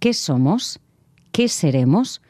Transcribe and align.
¿Qué 0.00 0.14
somos? 0.14 0.80
¿Qué 1.30 1.46
seremos? 1.48 2.22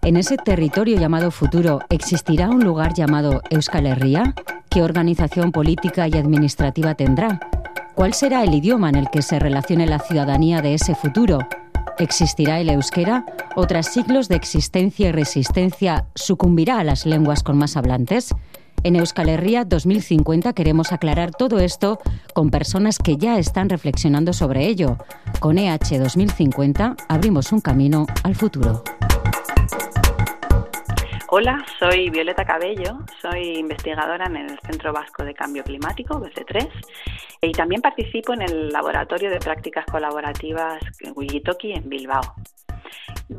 En 0.00 0.16
ese 0.16 0.38
territorio 0.38 0.98
llamado 0.98 1.30
futuro, 1.30 1.80
¿existirá 1.90 2.48
un 2.48 2.64
lugar 2.64 2.94
llamado 2.94 3.42
Euskal 3.50 3.84
Herria? 3.84 4.34
¿Qué 4.70 4.82
organización 4.82 5.52
política 5.52 6.08
y 6.08 6.12
administrativa 6.12 6.94
tendrá? 6.94 7.38
¿Cuál 7.94 8.14
será 8.14 8.42
el 8.44 8.54
idioma 8.54 8.88
en 8.88 8.96
el 8.96 9.10
que 9.10 9.20
se 9.20 9.38
relacione 9.38 9.86
la 9.86 9.98
ciudadanía 9.98 10.62
de 10.62 10.72
ese 10.72 10.94
futuro? 10.94 11.40
¿Existirá 11.98 12.58
el 12.58 12.70
euskera? 12.70 13.26
¿O 13.56 13.66
tras 13.66 13.92
siglos 13.92 14.26
de 14.28 14.36
existencia 14.36 15.10
y 15.10 15.12
resistencia 15.12 16.06
sucumbirá 16.14 16.78
a 16.78 16.84
las 16.84 17.04
lenguas 17.04 17.42
con 17.42 17.58
más 17.58 17.76
hablantes? 17.76 18.34
En 18.82 18.96
Euskal 18.96 19.28
Herria 19.28 19.66
2050 19.66 20.54
queremos 20.54 20.92
aclarar 20.92 21.32
todo 21.32 21.58
esto 21.58 21.98
con 22.32 22.50
personas 22.50 22.98
que 22.98 23.18
ya 23.18 23.38
están 23.38 23.68
reflexionando 23.68 24.32
sobre 24.32 24.66
ello. 24.66 24.96
Con 25.38 25.58
EH 25.58 25.98
2050 25.98 26.96
abrimos 27.08 27.52
un 27.52 27.60
camino 27.60 28.06
al 28.24 28.34
futuro. 28.34 28.82
Hola, 31.28 31.64
soy 31.78 32.10
Violeta 32.10 32.44
Cabello, 32.44 32.98
soy 33.20 33.58
investigadora 33.58 34.26
en 34.26 34.36
el 34.36 34.58
Centro 34.60 34.92
Vasco 34.92 35.24
de 35.24 35.34
Cambio 35.34 35.62
Climático, 35.62 36.18
BC3, 36.18 36.68
y 37.42 37.52
también 37.52 37.82
participo 37.82 38.32
en 38.32 38.42
el 38.42 38.70
Laboratorio 38.70 39.30
de 39.30 39.38
Prácticas 39.38 39.84
Colaborativas 39.86 40.82
Wigitoki 41.14 41.72
en 41.72 41.88
Bilbao. 41.88 42.34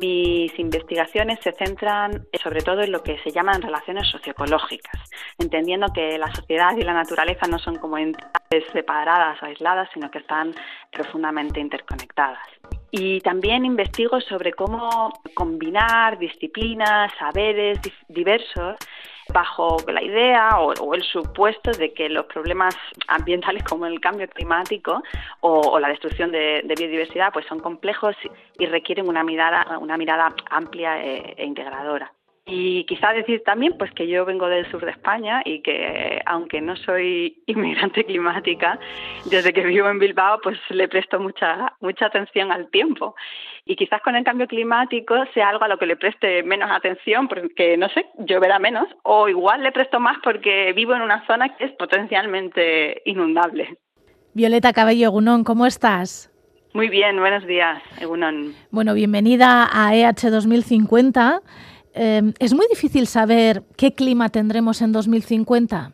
Mis 0.00 0.58
investigaciones 0.58 1.38
se 1.42 1.52
centran 1.52 2.26
sobre 2.42 2.62
todo 2.62 2.80
en 2.80 2.92
lo 2.92 3.02
que 3.02 3.18
se 3.18 3.30
llaman 3.30 3.60
relaciones 3.60 4.08
socioecológicas, 4.08 4.98
entendiendo 5.38 5.88
que 5.92 6.16
la 6.16 6.34
sociedad 6.34 6.74
y 6.78 6.82
la 6.82 6.94
naturaleza 6.94 7.46
no 7.46 7.58
son 7.58 7.76
como 7.76 7.98
entidades 7.98 8.64
separadas 8.72 9.42
o 9.42 9.46
aisladas, 9.46 9.90
sino 9.92 10.10
que 10.10 10.18
están 10.18 10.54
profundamente 10.90 11.60
interconectadas. 11.60 12.46
Y 12.90 13.20
también 13.20 13.66
investigo 13.66 14.18
sobre 14.22 14.52
cómo 14.52 15.12
combinar 15.34 16.18
disciplinas, 16.18 17.12
saberes 17.18 17.78
diversos 18.08 18.76
bajo 19.32 19.78
la 19.88 20.02
idea 20.02 20.58
o, 20.58 20.94
el 20.94 21.02
supuesto 21.02 21.70
de 21.72 21.92
que 21.92 22.08
los 22.08 22.26
problemas 22.26 22.74
ambientales 23.08 23.64
como 23.64 23.86
el 23.86 24.00
cambio 24.00 24.28
climático 24.28 25.02
o, 25.40 25.78
la 25.78 25.88
destrucción 25.88 26.30
de, 26.30 26.62
biodiversidad 26.76 27.32
pues 27.32 27.46
son 27.46 27.60
complejos 27.60 28.16
y 28.58 28.66
requieren 28.66 29.08
una 29.08 29.24
mirada, 29.24 29.78
una 29.78 29.96
mirada 29.96 30.34
amplia 30.50 31.02
e, 31.02 31.34
e 31.36 31.44
integradora. 31.44 32.12
Y 32.54 32.84
quizá 32.84 33.14
decir 33.14 33.42
también 33.46 33.78
pues 33.78 33.90
que 33.92 34.06
yo 34.06 34.26
vengo 34.26 34.46
del 34.46 34.70
sur 34.70 34.84
de 34.84 34.90
España 34.90 35.40
y 35.42 35.62
que 35.62 36.20
aunque 36.26 36.60
no 36.60 36.76
soy 36.76 37.42
inmigrante 37.46 38.04
climática, 38.04 38.78
desde 39.24 39.54
que 39.54 39.64
vivo 39.64 39.88
en 39.88 39.98
Bilbao 39.98 40.38
pues 40.42 40.58
le 40.68 40.86
presto 40.86 41.18
mucha 41.18 41.72
mucha 41.80 42.06
atención 42.06 42.52
al 42.52 42.68
tiempo. 42.68 43.14
Y 43.64 43.74
quizás 43.74 44.02
con 44.02 44.16
el 44.16 44.24
cambio 44.24 44.46
climático 44.48 45.14
sea 45.32 45.48
algo 45.48 45.64
a 45.64 45.68
lo 45.68 45.78
que 45.78 45.86
le 45.86 45.96
preste 45.96 46.42
menos 46.42 46.70
atención 46.70 47.26
porque 47.26 47.78
no 47.78 47.88
sé, 47.88 48.04
lloverá 48.18 48.58
menos 48.58 48.86
o 49.02 49.30
igual 49.30 49.62
le 49.62 49.72
presto 49.72 49.98
más 49.98 50.18
porque 50.22 50.74
vivo 50.74 50.94
en 50.94 51.00
una 51.00 51.26
zona 51.26 51.56
que 51.56 51.64
es 51.64 51.72
potencialmente 51.72 53.00
inundable. 53.06 53.78
Violeta 54.34 54.74
Cabello 54.74 55.06
Egunon, 55.06 55.42
¿cómo 55.42 55.64
estás? 55.64 56.30
Muy 56.74 56.90
bien, 56.90 57.18
buenos 57.18 57.46
días, 57.46 57.82
Egunon. 57.98 58.54
Bueno, 58.70 58.92
bienvenida 58.92 59.68
a 59.72 59.94
EH 59.94 60.30
2050. 60.30 61.40
Em, 61.94 62.32
¿Es 62.38 62.54
muy 62.54 62.66
difícil 62.68 63.06
saber 63.06 63.62
qué 63.76 63.94
clima 63.94 64.28
tendremos 64.30 64.80
en 64.82 64.92
2050? 64.92 65.92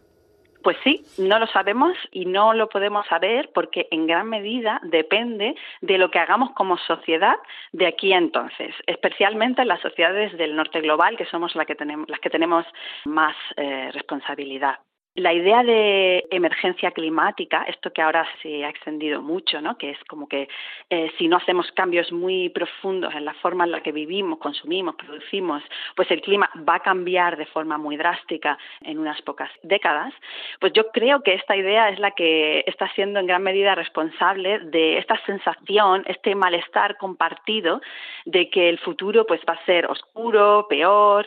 Pues 0.63 0.77
sí, 0.85 1.05
no 1.19 1.39
lo 1.39 1.47
sabemos 1.47 1.97
y 2.11 2.27
no 2.27 2.53
lo 2.53 2.69
podemos 2.69 3.07
saber 3.07 3.51
porque 3.55 3.87
en 3.91 4.07
gran 4.07 4.29
medida 4.29 4.81
depende 4.85 5.55
de 5.81 5.99
lo 5.99 6.11
que 6.11 6.19
hagamos 6.19 6.51
como 6.51 6.77
sociedad 6.79 7.37
de 7.73 7.87
aquí 7.87 8.13
a 8.13 8.19
entonces, 8.19 8.75
especialmente 8.87 9.63
en 9.63 9.69
las 9.69 9.81
sociedades 9.81 10.37
del 10.37 10.57
norte 10.57 10.81
global, 10.81 11.17
que 11.17 11.27
somos 11.27 11.55
las 11.55 11.67
que 11.67 11.75
tenemos, 11.75 12.09
las 12.09 12.21
que 12.21 12.31
tenemos 12.31 12.67
más 13.05 13.37
eh, 13.57 13.91
responsabilidad 13.93 14.79
la 15.15 15.33
idea 15.33 15.63
de 15.65 16.27
emergencia 16.31 16.93
climática, 16.93 17.65
esto 17.65 17.93
que 17.93 18.03
ahora 18.03 18.27
se 18.43 18.65
ha 18.65 18.69
extendido 18.69 19.21
mucho, 19.21 19.61
¿no? 19.61 19.77
que 19.77 19.91
es 19.91 19.99
como 20.09 20.29
que 20.29 20.49
eh, 20.91 21.11
si 21.19 21.29
no 21.29 21.39
hacemos 21.39 21.71
cambios 21.73 22.13
muy 22.13 22.49
profundos 22.51 23.15
en 23.15 23.25
la 23.25 23.35
forma 23.35 23.65
en 23.65 23.73
la 23.73 23.83
que 23.83 23.93
vivimos, 23.93 24.39
consumimos, 24.39 24.95
producimos, 24.95 25.63
pues 25.97 26.11
el 26.11 26.21
clima 26.21 26.49
va 26.69 26.77
a 26.77 26.81
cambiar 26.81 27.37
de 27.37 27.47
forma 27.47 27.79
muy 27.79 27.97
drástica 27.97 28.59
en 28.83 28.99
unas 28.99 29.21
pocas 29.23 29.51
décadas, 29.63 30.15
pues 30.61 30.73
yo 30.73 30.91
creo 30.93 31.23
que 31.23 31.35
esta 31.35 31.57
idea 31.57 31.89
es 31.89 31.99
la 31.99 32.13
que 32.13 32.65
está 32.67 32.89
siendo 32.95 33.19
en 33.19 33.27
gran 33.27 33.43
medida 33.43 33.75
responsable 33.75 34.61
de 34.61 34.99
esta 34.99 35.21
sensación, 35.27 36.05
este 36.07 36.35
malestar 36.35 36.97
compartido 36.97 37.81
de 38.25 38.49
que 38.51 38.69
el 38.69 38.79
futuro 38.79 39.27
pues 39.27 39.41
va 39.49 39.55
a 39.55 39.65
ser 39.65 39.87
oscuro, 39.87 40.67
peor 40.69 41.27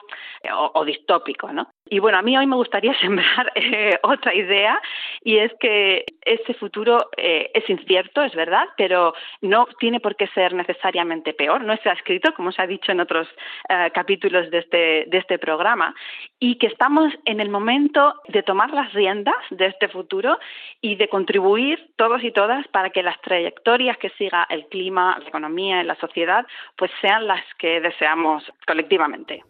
o, 0.53 0.71
o 0.73 0.85
distópico, 0.85 1.51
¿no? 1.51 1.67
Y 1.93 1.99
bueno, 1.99 2.19
a 2.19 2.21
mí 2.21 2.37
hoy 2.37 2.47
me 2.47 2.55
gustaría 2.55 2.93
sembrar 3.01 3.51
eh, 3.53 3.99
otra 4.03 4.33
idea 4.33 4.81
y 5.23 5.37
es 5.37 5.51
que 5.59 6.05
ese 6.23 6.53
futuro 6.53 7.09
eh, 7.17 7.51
es 7.53 7.69
incierto, 7.69 8.23
es 8.23 8.33
verdad, 8.33 8.65
pero 8.77 9.13
no 9.41 9.67
tiene 9.77 9.99
por 9.99 10.15
qué 10.15 10.27
ser 10.27 10.53
necesariamente 10.53 11.33
peor. 11.33 11.65
No 11.65 11.73
está 11.73 11.91
escrito, 11.91 12.33
como 12.33 12.53
se 12.53 12.61
ha 12.61 12.67
dicho 12.67 12.93
en 12.93 13.01
otros 13.01 13.27
eh, 13.67 13.91
capítulos 13.93 14.49
de 14.51 14.59
este, 14.59 15.03
de 15.07 15.17
este 15.17 15.37
programa, 15.37 15.93
y 16.39 16.55
que 16.55 16.67
estamos 16.67 17.11
en 17.25 17.41
el 17.41 17.49
momento 17.49 18.13
de 18.29 18.41
tomar 18.41 18.71
las 18.71 18.93
riendas 18.93 19.35
de 19.49 19.65
este 19.65 19.89
futuro 19.89 20.39
y 20.79 20.95
de 20.95 21.09
contribuir 21.09 21.91
todos 21.97 22.23
y 22.23 22.31
todas 22.31 22.65
para 22.69 22.91
que 22.91 23.03
las 23.03 23.19
trayectorias 23.19 23.97
que 23.97 24.11
siga 24.11 24.47
el 24.49 24.65
clima, 24.67 25.17
la 25.19 25.27
economía 25.27 25.81
y 25.81 25.85
la 25.85 25.95
sociedad, 25.95 26.47
pues 26.77 26.89
sean 27.01 27.27
las 27.27 27.43
que 27.55 27.81
deseamos 27.81 28.49
colectivamente. 28.65 29.43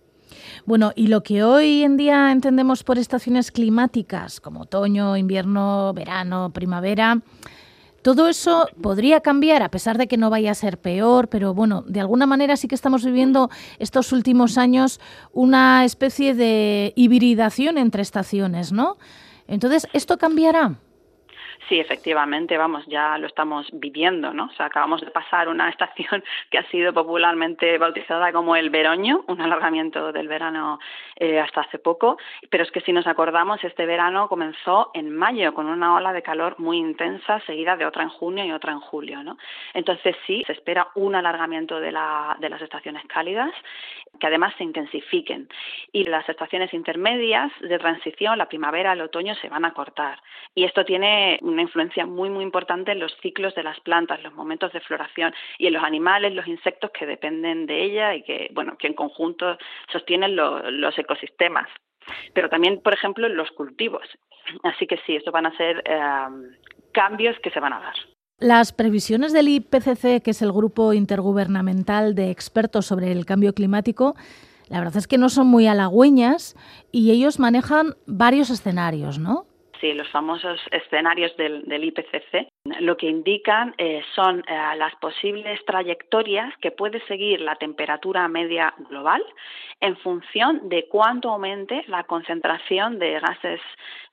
Bueno, 0.66 0.92
y 0.96 1.08
lo 1.08 1.24
que 1.24 1.44
hoy 1.44 1.84
en 1.84 1.98
día 1.98 2.32
entendemos 2.32 2.84
por 2.84 2.98
estaciones 2.98 3.52
climáticas, 3.52 4.40
como 4.40 4.62
otoño, 4.62 5.18
invierno, 5.18 5.92
verano, 5.94 6.52
primavera, 6.54 7.22
todo 8.02 8.28
eso 8.28 8.68
podría 8.82 9.22
cambiar 9.22 9.62
a 9.62 9.70
pesar 9.70 9.98
de 9.98 10.08
que 10.08 10.18
no 10.18 10.30
vaya 10.30 10.52
a 10.52 10.56
ser 10.56 10.80
peor, 10.80 11.28
pero 11.30 11.54
bueno, 11.54 11.84
de 11.88 12.00
alguna 12.00 12.26
manera 12.26 12.58
sí 12.58 12.68
que 12.68 12.76
estamos 12.76 13.06
viviendo 13.06 13.50
estos 13.78 14.12
últimos 14.12 14.58
años 14.58 15.00
una 15.34 15.86
especie 15.86 16.34
de 16.34 16.94
hibridación 16.96 17.78
entre 17.78 18.02
estaciones, 18.02 18.72
¿no? 18.72 18.98
Entonces, 19.48 19.88
¿esto 19.94 20.18
cambiará? 20.18 20.80
Sí, 21.70 21.80
efectivamente, 21.80 22.58
vamos, 22.58 22.86
ya 22.88 23.18
lo 23.18 23.28
estamos 23.28 23.68
viviendo, 23.72 24.34
¿no? 24.34 24.46
O 24.46 24.54
sea, 24.54 24.66
acabamos 24.66 25.02
de 25.02 25.12
pasar 25.12 25.48
una 25.48 25.70
estación 25.70 26.24
que 26.50 26.58
ha 26.58 26.70
sido 26.70 26.94
popularmente 26.94 27.78
bautizada 27.78 28.32
como 28.32 28.56
el 28.56 28.70
veroño, 28.70 29.24
un 29.28 29.42
alargamiento 29.42 30.12
del 30.12 30.28
verano 30.28 30.80
eh, 31.16 31.40
hasta 31.40 31.62
hace 31.62 31.80
poco, 31.80 32.18
pero 32.50 32.64
es 32.64 32.72
que 32.72 32.82
si 32.82 32.92
nos 32.92 33.08
acordamos, 33.08 33.64
este 33.64 33.86
verano 33.86 34.28
comenzó 34.28 34.92
en 34.94 35.16
mayo 35.16 35.54
con 35.54 35.68
una 35.68 35.96
ola 35.96 36.14
de 36.14 36.24
calor 36.24 36.56
muy 36.60 36.78
intensa, 36.78 37.40
seguida 37.42 37.78
de 37.78 37.86
otra 37.86 38.04
en 38.04 38.10
junio 38.10 38.44
y 38.44 38.52
otra 38.52 38.72
en 38.72 38.80
julio, 38.80 39.24
¿no? 39.24 39.38
Entonces 39.74 40.16
sí, 40.26 40.44
se 40.48 40.54
espera 40.54 40.88
un 40.96 41.16
alargamiento 41.16 41.80
de, 41.80 41.92
la, 41.92 42.36
de 42.40 42.50
las 42.50 42.62
estaciones 42.62 43.04
cálidas, 43.06 43.54
que 44.20 44.28
además 44.28 44.54
se 44.58 44.64
intensifiquen. 44.64 45.48
Y 45.92 46.04
las 46.06 46.28
estaciones 46.28 46.74
intermedias 46.74 47.52
de 47.62 47.78
transición, 47.80 48.38
la 48.38 48.50
primavera, 48.50 48.94
el 48.94 49.02
otoño, 49.02 49.36
se 49.36 49.50
van 49.50 49.66
a 49.66 49.74
cortar. 49.74 50.22
Y 50.54 50.66
esto 50.66 50.84
tiene 50.86 51.40
una 51.52 51.64
influencia 51.64 52.06
muy, 52.06 52.30
muy 52.30 52.44
importante 52.44 52.92
en 52.92 53.00
los 53.00 53.16
ciclos 53.22 53.54
de 53.56 53.64
las 53.64 53.80
plantas, 53.82 54.22
los 54.24 54.34
momentos 54.34 54.72
de 54.74 54.80
floración 54.82 55.34
y 55.58 55.68
en 55.68 55.74
los 55.74 55.84
animales, 55.84 56.34
los 56.34 56.48
insectos 56.48 56.92
que 56.92 57.06
dependen 57.06 57.66
de 57.66 57.84
ella 57.84 58.16
y 58.16 58.24
que, 58.24 58.50
bueno, 58.54 58.78
que 58.78 58.88
en 58.88 58.94
conjunto 58.94 59.58
sostienen 59.92 60.36
los 60.36 60.98
ecosistemas. 60.98 61.68
Pero 62.34 62.50
también, 62.50 62.82
por 62.82 62.94
ejemplo, 62.94 63.28
en 63.28 63.36
los 63.36 63.52
cultivos. 63.52 64.08
Así 64.64 64.88
que 64.88 64.98
sí, 65.06 65.16
estos 65.16 65.34
van 65.34 65.46
a 65.46 65.56
ser 65.56 65.84
em, 65.86 66.56
cambios 66.92 67.38
que 67.44 67.52
se 67.52 67.60
van 67.60 67.74
a 67.74 67.80
dar. 67.80 67.96
Las 68.40 68.74
previsiones 68.74 69.34
del 69.34 69.50
IPCC, 69.50 70.24
que 70.24 70.32
es 70.32 70.42
el 70.42 70.52
grupo 70.52 70.94
intergubernamental 70.94 72.16
de 72.16 72.32
expertos 72.32 72.88
sobre 72.88 73.12
el 73.12 73.26
cambio 73.26 73.54
climático, 73.54 74.16
la 74.68 74.80
verdad 74.80 74.98
es 74.98 75.08
que 75.08 75.18
no 75.18 75.30
son 75.30 75.48
muy 75.48 75.68
halagüeñas 75.68 76.56
y 76.92 77.12
ellos 77.12 77.40
manejan 77.40 77.96
varios 78.08 78.50
escenarios, 78.50 79.20
¿no? 79.20 79.46
Sí, 79.82 79.94
los 79.94 80.08
famosos 80.10 80.62
escenarios 80.72 81.36
del, 81.36 81.84
IPCC, 81.84 82.48
lo 82.80 82.96
que 82.96 83.08
indican 83.08 83.74
eh, 83.78 84.02
son 84.16 84.40
eh, 84.48 84.76
las 84.78 84.96
posibles 84.96 85.60
trayectorias 85.66 86.56
que 86.58 86.72
puede 86.72 87.06
seguir 87.08 87.42
la 87.42 87.56
temperatura 87.56 88.28
media 88.28 88.74
global 88.90 89.22
en 89.82 89.98
función 89.98 90.70
de 90.70 90.88
cuánto 90.88 91.32
aumente 91.32 91.84
la 91.88 92.04
concentración 92.04 93.00
de 93.00 93.20
gases 93.20 93.60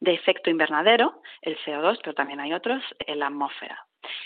de 0.00 0.14
efecto 0.14 0.50
invernadero, 0.50 1.20
el 1.42 1.56
CO2, 1.58 1.98
pero 2.02 2.14
también 2.14 2.40
hay 2.40 2.52
otros, 2.54 2.82
en 3.06 3.18
la 3.20 3.26
atmósfera. 3.26 3.84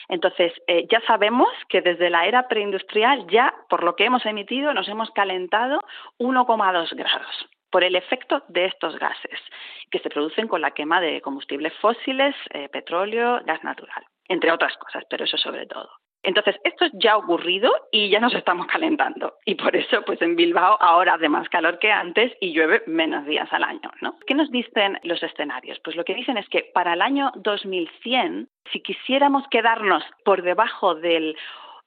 Entonces, 0.09 0.53
eh, 0.69 0.87
ya 0.89 1.01
sabemos 1.07 1.49
que 1.69 1.81
desde 1.83 2.09
la 2.09 2.27
era 2.27 2.47
preindustrial 2.47 3.27
ya, 3.27 3.53
por 3.69 3.83
lo 3.83 3.97
que 3.97 4.05
hemos 4.05 4.25
emitido, 4.25 4.73
nos 4.73 4.89
hemos 4.89 5.11
calentado 5.11 5.81
1,2 6.19 6.95
grados 6.95 7.49
por 7.73 7.83
el 7.83 7.97
efecto 7.97 8.45
de 8.49 8.67
estos 8.67 8.97
gases 8.99 9.41
que 9.91 9.99
se 9.99 10.11
producen 10.11 10.47
con 10.47 10.61
la 10.61 10.73
quema 10.73 11.01
de 11.01 11.21
combustibles 11.23 11.73
fósiles, 11.81 12.37
eh, 12.51 12.69
petróleo, 12.69 13.41
gas 13.45 13.65
natural, 13.65 14.05
entre 14.29 14.53
otras 14.53 14.77
cosas, 14.77 15.05
pero 15.09 15.25
eso 15.25 15.39
sobre 15.39 15.67
todo. 15.67 15.91
Entonces, 16.25 16.55
esto 16.63 16.87
ya 16.93 17.13
ha 17.13 17.17
ocurrido 17.17 17.73
y 17.91 18.09
ya 18.09 18.21
nos 18.21 18.35
estamos 18.35 18.67
calentando. 18.67 19.35
Y 19.45 19.57
por 19.57 19.75
eso, 19.75 20.03
pues 20.03 20.23
en 20.23 20.37
Bilbao 20.37 20.79
ahora 20.81 21.15
hace 21.15 21.29
más 21.29 21.49
calor 21.49 21.81
que 21.81 21.91
antes 21.91 22.33
y 22.41 22.53
llueve 22.53 22.83
menos 22.87 23.27
días 23.27 23.53
al 23.53 23.65
año, 23.65 23.91
¿no? 24.01 24.17
¿Qué 24.25 24.35
nos 24.35 24.51
dicen 24.53 25.01
los 25.03 25.21
escenarios? 25.23 25.81
Pues 25.83 25.97
lo 25.97 26.05
que 26.05 26.15
dicen 26.15 26.37
es 26.37 26.49
que 26.49 26.71
para 26.73 26.93
el 26.93 27.03
año 27.03 27.33
2100, 27.37 28.49
si 28.71 28.81
quisiéramos 28.83 29.49
quedarnos 29.49 30.05
por 30.25 30.43
debajo 30.43 30.95
del 30.95 31.37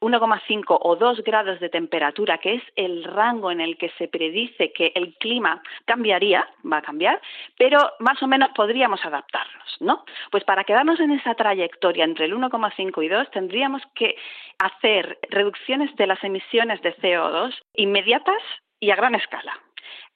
1,5 0.06 0.78
o 0.82 0.96
2 0.96 1.24
grados 1.24 1.60
de 1.60 1.70
temperatura, 1.70 2.38
que 2.38 2.56
es 2.56 2.64
el 2.76 3.04
rango 3.04 3.52
en 3.52 3.60
el 3.60 3.78
que 3.78 3.90
se 3.98 4.08
predice 4.08 4.72
que 4.72 4.92
el 4.94 5.16
clima 5.16 5.62
cambiaría, 5.86 6.48
va 6.72 6.78
a 6.78 6.82
cambiar, 6.82 7.20
pero 7.58 7.80
más 8.00 8.22
o 8.22 8.28
menos 8.28 8.50
podríamos 8.56 9.04
adaptarnos, 9.04 9.78
¿no? 9.80 10.06
Pues 10.32 10.44
para 10.44 10.64
quedarnos 10.64 11.00
en 11.00 11.12
esa 11.12 11.34
trayectoria 11.34 12.04
entre 12.04 12.26
el 12.26 12.36
1,5 12.36 13.04
y 13.04 13.08
2 13.08 13.32
tendríamos 13.32 13.82
que 13.96 14.16
hacer 14.60 15.18
reducciones 15.30 15.96
de 15.96 16.08
las 16.08 16.24
emisiones 16.24 16.82
de 16.82 16.96
CO2 16.98 17.54
inmediatas 17.74 18.42
y 18.80 18.92
a 18.92 18.96
gran 18.96 19.16
escala 19.16 19.60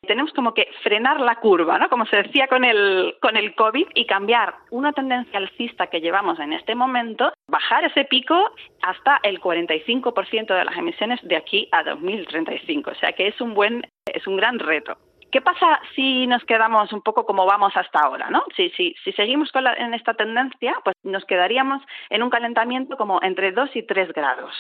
tenemos 0.08 0.32
como 0.34 0.54
que 0.54 0.68
frenar 0.84 1.20
la 1.20 1.36
curva, 1.36 1.78
¿no? 1.78 1.90
Como 1.90 2.06
se 2.06 2.18
decía 2.18 2.48
con 2.48 2.64
el, 2.64 3.16
con 3.22 3.38
el 3.38 3.54
COVID, 3.56 3.88
y 3.94 4.06
cambiar 4.06 4.56
una 4.72 4.94
tendencia 4.94 5.40
alcista 5.40 5.88
que 5.88 6.02
llevamos 6.02 6.40
en 6.40 6.54
este 6.54 6.76
momento, 6.76 7.32
bajar 7.48 7.84
ese 7.84 8.06
pico 8.06 8.52
hasta 8.82 9.20
el 9.24 9.40
45% 9.40 10.48
de 10.48 10.66
las 10.66 10.78
emisiones 10.78 11.20
de 11.24 11.36
aquí 11.36 11.68
a 11.72 11.84
2035. 11.84 12.92
O 12.92 12.96
sea 12.96 13.12
que 13.14 13.28
es 13.28 13.40
un 13.42 13.54
buen, 13.54 13.86
es 14.14 14.26
un 14.28 14.38
gran 14.38 14.60
reto. 14.60 14.98
¿Qué 15.32 15.42
pasa 15.42 15.80
si 15.96 16.26
nos 16.28 16.44
quedamos 16.46 16.92
un 16.92 17.02
poco 17.02 17.26
como 17.26 17.46
vamos 17.46 17.74
hasta 17.76 18.00
ahora? 18.00 18.30
¿no? 18.30 18.44
Si, 18.56 18.70
si, 18.72 18.96
si 19.04 19.12
seguimos 19.14 19.52
en 19.78 19.94
esta 19.94 20.14
tendencia, 20.14 20.76
pues 20.84 20.96
nos 21.04 21.26
quedaríamos 21.26 21.82
en 22.10 22.24
un 22.24 22.30
calentamiento 22.30 22.98
como 22.98 23.20
entre 23.22 23.52
2 23.52 23.76
y 23.76 23.84
3 23.84 24.14
grados. 24.14 24.54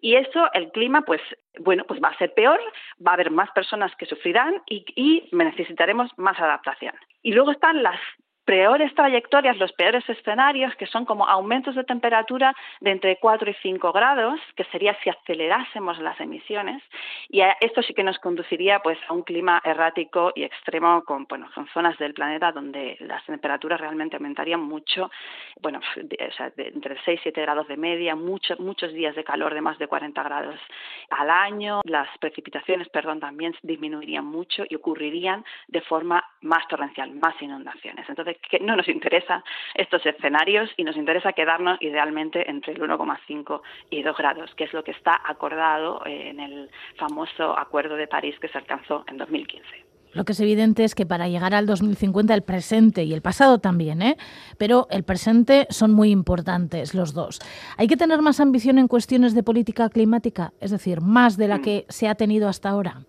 Y 0.00 0.16
eso, 0.16 0.52
el 0.52 0.70
clima, 0.72 1.02
pues 1.02 1.20
bueno, 1.58 1.84
pues 1.86 2.00
va 2.02 2.08
a 2.08 2.18
ser 2.18 2.34
peor, 2.34 2.60
va 3.06 3.12
a 3.12 3.14
haber 3.14 3.30
más 3.30 3.50
personas 3.52 3.94
que 3.96 4.06
sufrirán 4.06 4.62
y, 4.66 4.84
y 4.96 5.28
necesitaremos 5.32 6.10
más 6.16 6.38
adaptación. 6.38 6.94
Y 7.22 7.32
luego 7.32 7.52
están 7.52 7.82
las 7.82 8.00
peores 8.50 8.92
trayectorias, 8.96 9.56
los 9.58 9.72
peores 9.74 10.02
escenarios, 10.08 10.74
que 10.74 10.86
son 10.86 11.04
como 11.04 11.24
aumentos 11.24 11.76
de 11.76 11.84
temperatura 11.84 12.52
de 12.80 12.90
entre 12.90 13.16
4 13.18 13.48
y 13.48 13.54
5 13.62 13.92
grados, 13.92 14.40
que 14.56 14.64
sería 14.64 14.98
si 15.04 15.08
acelerásemos 15.08 16.00
las 16.00 16.18
emisiones, 16.20 16.82
y 17.28 17.42
esto 17.60 17.80
sí 17.80 17.94
que 17.94 18.02
nos 18.02 18.18
conduciría 18.18 18.80
pues 18.80 18.98
a 19.06 19.12
un 19.12 19.22
clima 19.22 19.62
errático 19.64 20.32
y 20.34 20.42
extremo 20.42 21.04
con, 21.04 21.26
bueno, 21.28 21.48
con 21.54 21.68
zonas 21.68 21.96
del 21.98 22.12
planeta 22.12 22.50
donde 22.50 22.96
las 22.98 23.24
temperaturas 23.24 23.80
realmente 23.80 24.16
aumentarían 24.16 24.60
mucho, 24.60 25.12
bueno, 25.60 25.78
entre 25.94 26.96
6 27.04 27.20
y 27.20 27.22
7 27.22 27.40
grados 27.42 27.68
de 27.68 27.76
media, 27.76 28.16
muchos 28.16 28.58
muchos 28.58 28.92
días 28.92 29.14
de 29.14 29.22
calor 29.22 29.54
de 29.54 29.60
más 29.60 29.78
de 29.78 29.86
40 29.86 30.20
grados 30.24 30.58
al 31.10 31.30
año, 31.30 31.82
las 31.84 32.08
precipitaciones, 32.18 32.88
perdón, 32.88 33.20
también 33.20 33.54
disminuirían 33.62 34.26
mucho 34.26 34.64
y 34.68 34.74
ocurrirían 34.74 35.44
de 35.68 35.82
forma 35.82 36.24
más 36.40 36.66
torrencial, 36.66 37.12
más 37.12 37.40
inundaciones. 37.40 38.08
Entonces, 38.08 38.39
que 38.48 38.58
no 38.60 38.76
nos 38.76 38.88
interesa 38.88 39.44
estos 39.74 40.04
escenarios 40.06 40.70
y 40.76 40.84
nos 40.84 40.96
interesa 40.96 41.32
quedarnos 41.32 41.80
idealmente 41.80 42.48
entre 42.48 42.72
el 42.72 42.80
1,5 42.80 43.60
y 43.90 44.02
2 44.02 44.16
grados, 44.16 44.54
que 44.54 44.64
es 44.64 44.72
lo 44.72 44.84
que 44.84 44.92
está 44.92 45.20
acordado 45.24 46.02
en 46.06 46.40
el 46.40 46.70
famoso 46.96 47.58
Acuerdo 47.58 47.96
de 47.96 48.06
París 48.06 48.36
que 48.40 48.48
se 48.48 48.58
alcanzó 48.58 49.04
en 49.08 49.18
2015. 49.18 49.90
Lo 50.12 50.24
que 50.24 50.32
es 50.32 50.40
evidente 50.40 50.82
es 50.82 50.94
que 50.94 51.06
para 51.06 51.28
llegar 51.28 51.54
al 51.54 51.66
2050 51.66 52.34
el 52.34 52.42
presente 52.42 53.04
y 53.04 53.14
el 53.14 53.22
pasado 53.22 53.60
también, 53.60 54.02
¿eh? 54.02 54.16
pero 54.58 54.88
el 54.90 55.04
presente 55.04 55.66
son 55.70 55.92
muy 55.92 56.10
importantes 56.10 56.94
los 56.94 57.14
dos. 57.14 57.38
Hay 57.76 57.86
que 57.86 57.96
tener 57.96 58.20
más 58.20 58.40
ambición 58.40 58.78
en 58.78 58.88
cuestiones 58.88 59.34
de 59.34 59.44
política 59.44 59.88
climática, 59.88 60.52
es 60.60 60.72
decir, 60.72 61.00
más 61.00 61.36
de 61.36 61.48
la 61.48 61.58
mm. 61.58 61.62
que 61.62 61.86
se 61.88 62.08
ha 62.08 62.16
tenido 62.16 62.48
hasta 62.48 62.70
ahora. 62.70 63.02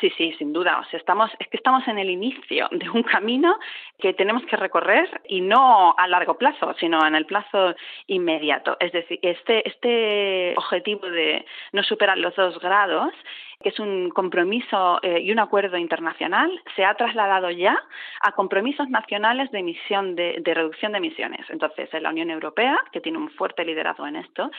Sí, 0.00 0.12
sí, 0.16 0.32
sin 0.38 0.52
duda. 0.52 0.78
O 0.78 0.84
sea, 0.90 0.98
estamos, 0.98 1.30
es 1.38 1.48
que 1.48 1.56
estamos 1.56 1.86
en 1.88 1.98
el 1.98 2.08
inicio 2.08 2.68
de 2.70 2.88
un 2.90 3.02
camino 3.02 3.58
que 3.98 4.14
tenemos 4.14 4.44
que 4.44 4.56
recorrer 4.56 5.08
y 5.28 5.40
no 5.40 5.94
a 5.96 6.06
largo 6.06 6.38
plazo, 6.38 6.74
sino 6.78 7.04
en 7.04 7.14
el 7.14 7.26
plazo 7.26 7.74
inmediato. 8.06 8.76
Es 8.78 8.92
decir, 8.92 9.18
este, 9.22 9.68
este 9.68 10.54
objetivo 10.56 11.08
de 11.08 11.44
no 11.72 11.82
superar 11.82 12.18
los 12.18 12.34
dos 12.36 12.58
grados 12.60 13.12
que 13.60 13.70
es 13.70 13.80
un 13.80 14.10
compromiso 14.10 15.00
eh, 15.02 15.20
y 15.20 15.32
un 15.32 15.40
acuerdo 15.40 15.76
internacional, 15.78 16.50
se 16.76 16.84
ha 16.84 16.94
trasladado 16.94 17.50
ya 17.50 17.76
a 18.20 18.32
compromisos 18.32 18.88
nacionales 18.88 19.50
de 19.50 19.58
emisión 19.58 20.14
de, 20.14 20.40
reducción 20.44 20.92
de 20.92 20.98
emisiones. 20.98 21.44
Entonces, 21.50 21.92
en 21.92 22.04
la 22.04 22.10
Unión 22.10 22.30
Europea, 22.30 22.78
que 22.92 23.00
tiene 23.00 23.18
un 23.18 23.30
fuerte 23.30 23.64
liderazgo 23.64 24.06
en 24.06 24.16
esto, 24.16 24.50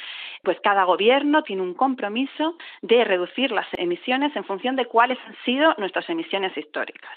pues 0.44 0.60
cada 0.62 0.84
gobierno 0.84 1.44
tiene 1.44 1.62
un 1.62 1.74
compromiso 1.75 2.57
de 2.81 3.06
reducir 3.06 3.51
las 3.51 3.68
emisiones 3.74 4.36
en 4.36 4.44
función 4.44 4.75
de 4.75 4.86
cuáles 4.86 5.18
han 5.25 5.36
sido 5.45 5.74
nuestras 5.78 6.10
emisiones 6.10 6.56
históricas. 6.57 7.12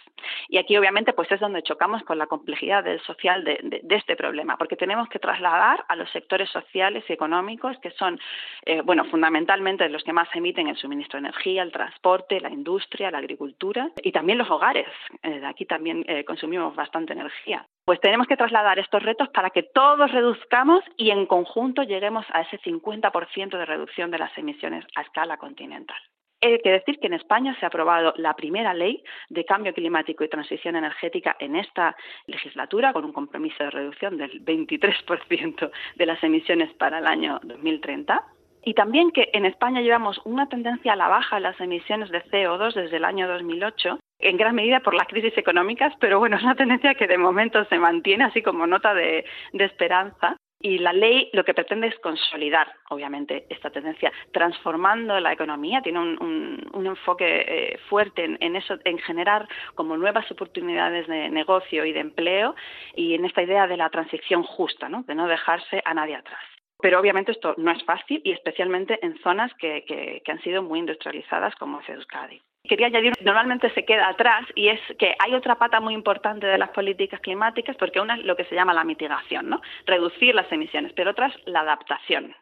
Y 0.48 0.58
aquí, 0.58 0.76
obviamente, 0.76 1.12
pues 1.12 1.30
es 1.32 1.40
donde 1.40 1.62
chocamos 1.64 2.04
con 2.04 2.16
la 2.16 2.26
complejidad 2.26 2.84
social 3.00 3.42
de, 3.42 3.82
este 3.90 4.14
problema, 4.14 4.56
porque 4.56 4.76
tenemos 4.76 5.08
que 5.08 5.18
trasladar 5.18 5.84
a 5.88 5.96
los 5.96 6.10
sectores 6.10 6.48
sociales 6.50 7.04
y 7.08 7.12
económicos 7.12 7.76
que 7.78 7.90
son, 7.90 8.18
eh, 8.64 8.80
bueno, 8.82 9.04
fundamentalmente 9.06 9.88
los 9.88 10.04
que 10.04 10.12
más 10.12 10.28
emiten 10.34 10.68
el 10.68 10.76
suministro 10.76 11.20
de 11.20 11.26
energía, 11.26 11.62
transporte, 11.72 12.40
la 12.40 12.50
industria, 12.50 13.10
la 13.10 13.18
agricultura 13.18 13.90
y 14.02 14.12
también 14.12 14.38
los 14.38 14.50
hogares. 14.50 14.86
Eh, 15.22 15.42
aquí 15.44 15.66
también 15.66 16.04
eh, 16.06 16.24
consumimos 16.24 16.76
bastante 16.76 17.14
energía. 17.14 17.66
Pues 17.84 18.00
tenemos 18.00 18.28
que 18.28 18.36
trasladar 18.36 18.78
estos 18.78 19.02
retos 19.02 19.28
para 19.30 19.50
que 19.50 19.64
todos 19.64 20.12
reduzcamos 20.12 20.84
y 20.96 21.10
en 21.10 21.26
conjunto 21.26 21.82
lleguemos 21.82 22.24
a 22.32 22.42
ese 22.42 22.60
50% 22.60 23.58
de 23.58 23.66
reducción 23.66 24.10
de 24.10 24.18
las 24.18 24.36
emisiones 24.38 24.84
a 24.94 25.02
escala 25.02 25.36
continental. 25.36 25.98
Hay 26.42 26.58
que 26.58 26.72
decir 26.72 26.98
que 26.98 27.06
en 27.06 27.14
España 27.14 27.56
se 27.58 27.64
ha 27.64 27.68
aprobado 27.68 28.14
la 28.16 28.34
primera 28.34 28.74
ley 28.74 29.04
de 29.28 29.44
cambio 29.44 29.72
climático 29.72 30.24
y 30.24 30.28
transición 30.28 30.74
energética 30.74 31.36
en 31.38 31.54
esta 31.54 31.96
legislatura, 32.26 32.92
con 32.92 33.04
un 33.04 33.12
compromiso 33.12 33.62
de 33.62 33.70
reducción 33.70 34.16
del 34.16 34.44
23% 34.44 35.70
de 35.94 36.06
las 36.06 36.22
emisiones 36.24 36.72
para 36.74 36.98
el 36.98 37.06
año 37.06 37.38
2030. 37.44 38.24
Y 38.64 38.74
también 38.74 39.10
que 39.10 39.28
en 39.32 39.44
España 39.44 39.80
llevamos 39.80 40.20
una 40.24 40.48
tendencia 40.48 40.92
a 40.92 40.96
la 40.96 41.08
baja 41.08 41.36
en 41.36 41.42
las 41.42 41.60
emisiones 41.60 42.10
de 42.10 42.22
CO2 42.24 42.74
desde 42.74 42.96
el 42.96 43.04
año 43.04 43.26
2008, 43.26 43.98
en 44.20 44.36
gran 44.36 44.54
medida 44.54 44.80
por 44.80 44.94
las 44.94 45.08
crisis 45.08 45.36
económicas, 45.36 45.92
pero 45.98 46.20
bueno, 46.20 46.36
es 46.36 46.44
una 46.44 46.54
tendencia 46.54 46.94
que 46.94 47.08
de 47.08 47.18
momento 47.18 47.64
se 47.64 47.78
mantiene 47.78 48.24
así 48.24 48.40
como 48.40 48.66
nota 48.66 48.94
de, 48.94 49.24
esperanza. 49.52 50.36
Y 50.64 50.78
la 50.78 50.92
ley 50.92 51.28
lo 51.32 51.44
que 51.44 51.54
pretende 51.54 51.88
es 51.88 51.98
consolidar, 51.98 52.72
obviamente, 52.88 53.46
esta 53.50 53.70
tendencia, 53.70 54.12
transformando 54.32 55.18
la 55.18 55.32
economía, 55.32 55.82
tiene 55.82 55.98
un, 55.98 56.86
enfoque 56.86 57.44
eh, 57.48 57.78
fuerte 57.88 58.24
en, 58.24 58.38
en, 58.40 58.54
eso, 58.54 58.76
en 58.84 58.98
generar 58.98 59.48
como 59.74 59.96
nuevas 59.96 60.30
oportunidades 60.30 61.08
de 61.08 61.30
negocio 61.30 61.84
y 61.84 61.92
de 61.92 61.98
empleo 61.98 62.54
y 62.94 63.14
en 63.14 63.24
esta 63.24 63.42
idea 63.42 63.66
de 63.66 63.76
la 63.76 63.90
transición 63.90 64.44
justa, 64.44 64.88
¿no? 64.88 65.02
de 65.02 65.16
no 65.16 65.26
dejarse 65.26 65.82
a 65.84 65.94
nadie 65.94 66.14
atrás. 66.14 66.51
Pero 66.82 67.00
obviamente 67.00 67.32
esto 67.32 67.54
no 67.56 67.70
es 67.70 67.82
fácil 67.84 68.20
y 68.24 68.32
especialmente 68.32 68.98
en 69.02 69.18
zonas 69.20 69.52
que, 69.54 69.84
que, 69.86 70.30
han 70.30 70.42
sido 70.42 70.62
muy 70.62 70.80
industrializadas 70.80 71.54
como 71.56 71.80
es 71.80 71.88
Euskadi. 71.88 72.42
Quería 72.64 72.88
añadir, 72.88 73.12
normalmente 73.22 73.70
se 73.70 73.84
queda 73.84 74.08
atrás 74.08 74.44
y 74.54 74.68
es 74.68 74.80
que 74.98 75.14
hay 75.18 75.34
otra 75.34 75.56
pata 75.56 75.80
muy 75.80 75.94
importante 75.94 76.46
de 76.46 76.58
las 76.58 76.70
políticas 76.70 77.20
climáticas 77.20 77.76
porque 77.76 78.00
una 78.00 78.16
es 78.16 78.24
lo 78.24 78.36
que 78.36 78.44
se 78.44 78.54
llama 78.54 78.74
la 78.74 78.84
mitigación, 78.84 79.48
¿no? 79.48 79.62
reducir 79.86 80.34
las 80.34 80.50
emisiones, 80.52 80.92
pero 80.94 81.12
otra 81.12 81.28
es 81.28 81.34
la 81.46 81.60
adaptación 81.60 82.34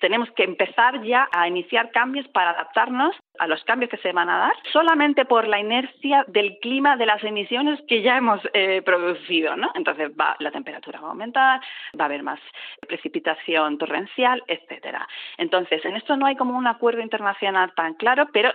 tenemos 0.00 0.30
que 0.32 0.44
empezar 0.44 1.02
ya 1.02 1.28
a 1.32 1.48
iniciar 1.48 1.90
cambios 1.90 2.26
para 2.28 2.50
adaptarnos 2.50 3.16
a 3.38 3.46
los 3.46 3.62
cambios 3.64 3.90
que 3.90 3.96
se 3.98 4.12
van 4.12 4.28
a 4.28 4.38
dar 4.38 4.52
solamente 4.72 5.24
por 5.24 5.48
la 5.48 5.58
inercia 5.58 6.24
del 6.28 6.58
clima 6.60 6.96
de 6.96 7.06
las 7.06 7.22
emisiones 7.24 7.80
que 7.88 8.02
ya 8.02 8.16
hemos 8.16 8.40
eh, 8.52 8.82
producido, 8.82 9.56
¿no? 9.56 9.72
Entonces 9.74 10.10
va, 10.18 10.36
la 10.38 10.50
temperatura 10.50 11.00
va 11.00 11.08
a 11.08 11.10
aumentar, 11.10 11.60
va 11.98 12.04
a 12.04 12.06
haber 12.06 12.22
más 12.22 12.40
precipitación 12.86 13.78
torrencial, 13.78 14.42
etcétera. 14.46 15.08
Entonces, 15.38 15.84
en 15.84 15.96
esto 15.96 16.16
no 16.16 16.26
hay 16.26 16.36
como 16.36 16.56
un 16.56 16.66
acuerdo 16.66 17.02
internacional 17.02 17.72
tan 17.74 17.94
claro, 17.94 18.28
pero 18.32 18.52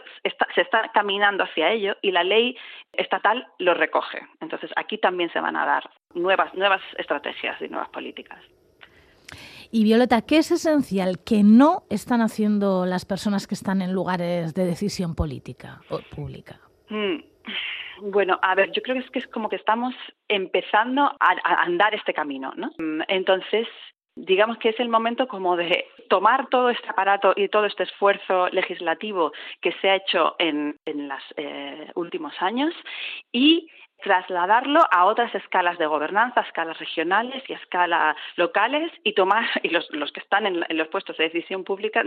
se 0.55 0.61
está 0.61 0.89
caminando 0.93 1.43
hacia 1.43 1.71
ello 1.71 1.97
y 2.01 2.11
la 2.11 2.23
ley 2.23 2.57
estatal 2.93 3.47
lo 3.57 3.73
recoge. 3.73 4.19
Entonces, 4.39 4.71
aquí 4.75 4.97
también 4.97 5.31
se 5.31 5.39
van 5.39 5.55
a 5.55 5.65
dar 5.65 5.89
nuevas, 6.13 6.53
nuevas 6.53 6.81
estrategias 6.97 7.61
y 7.61 7.67
nuevas 7.67 7.89
políticas. 7.89 8.39
Y 9.71 9.83
Violeta, 9.83 10.23
¿qué 10.23 10.37
es 10.37 10.51
esencial 10.51 11.19
que 11.23 11.43
no 11.43 11.83
están 11.91 12.21
haciendo 12.21 12.87
las 12.87 13.05
personas 13.05 13.45
que 13.45 13.53
están 13.53 13.81
en 13.81 13.93
lugares 13.93 14.55
de 14.55 14.65
decisión 14.65 15.13
política 15.13 15.81
o 15.89 15.99
pública? 16.15 16.59
Mm, 16.89 17.19
bueno, 18.01 18.39
a 18.41 18.55
ver, 18.55 18.71
yo 18.71 18.81
creo 18.81 18.95
que 18.95 19.05
es 19.05 19.11
que 19.11 19.19
es 19.19 19.27
como 19.27 19.47
que 19.47 19.57
estamos 19.57 19.93
empezando 20.27 21.03
a, 21.03 21.63
andar 21.63 21.93
este 21.93 22.13
camino, 22.13 22.51
¿no? 22.55 22.71
Mm, 22.79 23.01
entonces, 23.09 23.67
digamos 24.15 24.57
que 24.57 24.69
es 24.69 24.79
el 24.79 24.89
momento 24.89 25.27
como 25.27 25.55
de 25.55 25.85
tomar 26.09 26.47
todo 26.49 26.71
este 26.71 26.89
aparato 26.89 27.33
y 27.35 27.47
todo 27.49 27.65
este 27.65 27.83
esfuerzo 27.83 28.49
legislativo 28.49 29.33
que 29.61 29.73
se 29.81 29.89
ha 29.91 29.97
hecho 29.97 30.35
en, 30.39 30.77
en 30.85 31.07
los 31.07 31.21
eh, 31.37 31.91
últimos 31.93 32.33
años 32.41 32.73
y 33.31 33.69
trasladarlo 34.01 34.81
a 34.91 35.05
otras 35.05 35.33
escalas 35.35 35.77
de 35.77 35.85
gobernanza, 35.85 36.41
a 36.41 36.43
escalas 36.43 36.79
regionales 36.79 37.43
y 37.47 37.53
a 37.53 37.57
escalas 37.57 38.15
locales 38.35 38.91
y 39.03 39.13
tomar, 39.13 39.45
y 39.63 39.69
los, 39.69 39.89
los 39.91 40.11
que 40.11 40.19
están 40.19 40.45
en, 40.45 40.65
los 40.69 40.87
puestos 40.87 41.17
de 41.17 41.25
decisión 41.25 41.63
pública 41.63 42.03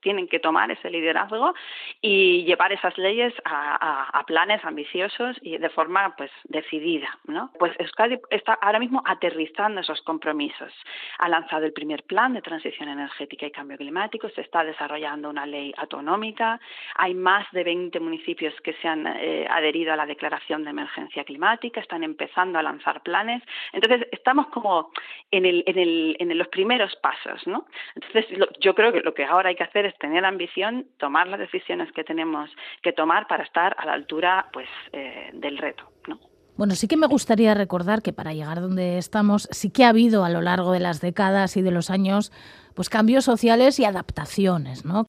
tienen 0.00 0.28
que 0.28 0.38
tomar 0.38 0.70
ese 0.70 0.90
liderazgo 0.90 1.54
y 2.00 2.44
llevar 2.44 2.72
esas 2.72 2.96
leyes 2.98 3.34
a, 3.44 4.22
planes 4.26 4.64
ambiciosos 4.64 5.36
y 5.42 5.58
de 5.58 5.68
forma 5.68 6.14
pues 6.16 6.30
decidida. 6.44 7.18
¿no? 7.26 7.50
Pues 7.58 7.72
Euskadi 7.78 8.18
está 8.30 8.54
ahora 8.54 8.78
mismo 8.78 9.02
aterrizando 9.04 9.82
esos 9.82 10.00
compromisos. 10.02 10.72
Ha 11.18 11.28
lanzado 11.28 11.66
el 11.66 11.74
primer 11.74 12.04
plan 12.04 12.32
de 12.32 12.40
transición 12.40 12.88
energética 12.88 13.46
y 13.46 13.50
cambio 13.50 13.76
climático, 13.76 14.30
se 14.30 14.40
está 14.40 14.64
desarrollando 14.64 15.28
una 15.28 15.44
ley 15.44 15.74
autonómica, 15.76 16.58
hay 16.94 17.12
más 17.14 17.46
de 17.52 17.64
20 17.64 18.00
municipios 18.00 18.54
que 18.62 18.72
se 18.74 18.88
han 18.88 19.06
eh, 19.06 19.46
adherido 19.50 19.92
a 19.92 19.96
la 19.96 20.06
declaración 20.06 20.64
de 20.64 20.70
emergencia 20.70 21.22
climática 21.22 21.33
climática, 21.34 21.80
están 21.80 22.04
empezando 22.04 22.58
a 22.58 22.62
lanzar 22.62 23.02
planes. 23.02 23.42
Entonces, 23.72 24.06
estamos 24.12 24.46
como 24.48 24.90
en, 25.32 25.44
el, 25.44 25.64
en, 25.66 25.78
el, 25.78 26.16
en 26.20 26.38
los 26.38 26.48
primeros 26.48 26.94
pasos, 27.02 27.44
¿no? 27.46 27.66
Entonces, 27.96 28.26
yo 28.60 28.74
creo 28.74 28.92
que 28.92 29.00
lo 29.00 29.14
que 29.14 29.24
ahora 29.24 29.48
hay 29.48 29.56
que 29.56 29.64
hacer 29.64 29.84
es 29.86 29.98
tener 29.98 30.24
ambición, 30.24 30.86
tomar 30.98 31.26
las 31.26 31.40
decisiones 31.40 31.90
que 31.92 32.04
tenemos 32.04 32.50
que 32.82 32.92
tomar 32.92 33.26
para 33.26 33.42
estar 33.42 33.74
a 33.78 33.84
la 33.84 33.94
altura 33.94 34.48
pues, 34.52 34.68
eh, 34.92 35.30
del 35.32 35.58
reto, 35.58 35.90
¿no? 36.06 36.20
Bueno, 36.56 36.76
sí 36.76 36.86
que 36.86 36.96
me 36.96 37.08
gustaría 37.08 37.52
recordar 37.54 38.00
que 38.00 38.12
para 38.12 38.32
llegar 38.32 38.60
donde 38.60 38.96
estamos 38.96 39.48
sí 39.50 39.72
que 39.72 39.82
ha 39.82 39.88
habido 39.88 40.24
a 40.24 40.30
lo 40.30 40.40
largo 40.40 40.70
de 40.70 40.78
las 40.78 41.00
décadas 41.00 41.56
y 41.56 41.62
de 41.62 41.72
los 41.72 41.90
años 41.90 42.30
pues 42.76 42.88
cambios 42.88 43.24
sociales 43.24 43.80
y 43.80 43.84
adaptaciones, 43.84 44.84
¿no? 44.84 45.06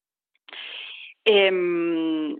Em, 1.24 2.36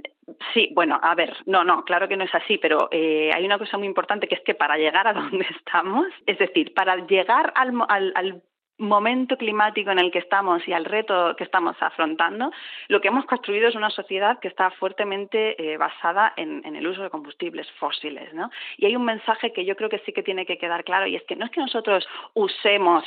Sí, 0.52 0.71
bueno, 0.75 0.99
a 1.00 1.14
ver, 1.14 1.37
no, 1.47 1.62
no, 1.62 1.85
claro 1.85 2.09
que 2.09 2.16
no 2.16 2.25
es 2.25 2.35
así, 2.35 2.59
pero 2.59 2.88
eh, 2.90 3.30
hay 3.33 3.45
una 3.45 3.59
cosa 3.59 3.78
muy 3.78 3.87
importante 3.87 4.26
que 4.26 4.35
es 4.35 4.40
que 4.40 4.54
para 4.54 4.76
llegar 4.76 5.06
a 5.06 5.12
donde 5.12 5.47
estamos, 5.56 6.06
es 6.26 6.38
decir, 6.38 6.75
para 6.75 6.97
llegar 6.97 7.52
al, 7.54 7.75
al, 7.88 8.42
momento 8.78 9.38
climático 9.38 9.90
en 9.90 9.99
el 9.99 10.11
que 10.11 10.18
estamos 10.18 10.66
y 10.68 10.73
al 10.75 10.85
reto 10.85 11.35
que 11.37 11.45
estamos 11.45 11.76
afrontando, 11.80 12.50
lo 12.88 13.00
que 13.00 13.09
hemos 13.09 13.25
construido 13.25 13.68
es 13.68 13.75
una 13.75 13.88
sociedad 13.88 14.38
que 14.38 14.49
está 14.49 14.71
fuertemente 14.73 15.56
eh, 15.59 15.78
basada 15.78 16.35
en, 16.37 16.62
el 16.62 16.87
uso 16.87 17.02
de 17.02 17.09
combustibles 17.09 17.71
fósiles. 17.78 18.35
¿no? 18.35 18.50
Y 18.76 18.85
hay 18.85 18.95
un 18.95 19.06
mensaje 19.06 19.52
que 19.54 19.64
yo 19.64 19.76
creo 19.76 19.88
que 19.88 20.00
sí 20.00 20.12
que 20.12 20.23
tiene 20.23 20.45
que 20.45 20.59
quedar 20.59 20.85
claro 20.85 21.06
y 21.06 21.16
es 21.16 21.23
que 21.23 21.37
no 21.37 21.47
es 21.47 21.50
que 21.52 21.61
nosotros 21.61 22.06
usemos 22.35 23.02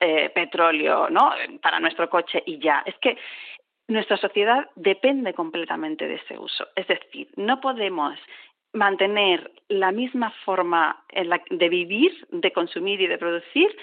eh, 0.00 0.30
petróleo 0.30 1.10
¿no? 1.10 1.30
para 1.60 1.78
nuestro 1.78 2.08
coche 2.08 2.42
y 2.46 2.58
ya, 2.58 2.82
es 2.86 2.96
que 2.96 3.18
nuestra 3.88 4.16
sociedad 4.16 4.68
depende 4.74 5.34
completamente 5.34 6.06
de 6.06 6.14
ese 6.16 6.38
uso. 6.38 6.66
Es 6.76 6.86
decir, 6.86 7.28
no 7.36 7.60
podemos 7.60 8.18
mantener 8.72 9.50
la 9.68 9.92
misma 9.92 10.30
forma 10.44 11.04
de 11.12 11.68
vivir, 11.68 12.26
de 12.30 12.52
consumir 12.52 13.00
y 13.00 13.06
de 13.06 13.18
producir 13.18 13.76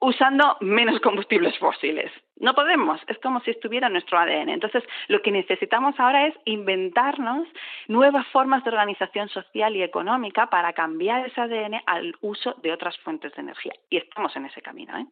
usando 0.00 0.56
menos 0.60 1.00
combustibles 1.00 1.56
fósiles. 1.58 2.10
No 2.36 2.54
podemos, 2.54 3.00
es 3.06 3.18
como 3.18 3.40
si 3.40 3.52
estuviera 3.52 3.86
en 3.86 3.94
nuestro 3.94 4.18
ADN. 4.18 4.50
Entonces, 4.50 4.82
lo 5.08 5.22
que 5.22 5.30
necesitamos 5.30 5.98
ahora 5.98 6.26
es 6.26 6.34
inventarnos 6.44 7.48
nuevas 7.88 8.26
formas 8.28 8.62
de 8.64 8.70
organización 8.70 9.28
social 9.28 9.74
y 9.76 9.82
económica 9.82 10.50
para 10.50 10.72
cambiar 10.72 11.26
ese 11.26 11.40
ADN 11.40 11.80
al 11.86 12.14
uso 12.20 12.54
de 12.62 12.72
otras 12.72 12.98
fuentes 12.98 13.32
de 13.34 13.42
energía. 13.42 13.72
Y 13.88 13.96
estamos 13.96 14.34
en 14.36 14.46
ese 14.46 14.60
camino. 14.60 14.98
¿eh? 14.98 15.06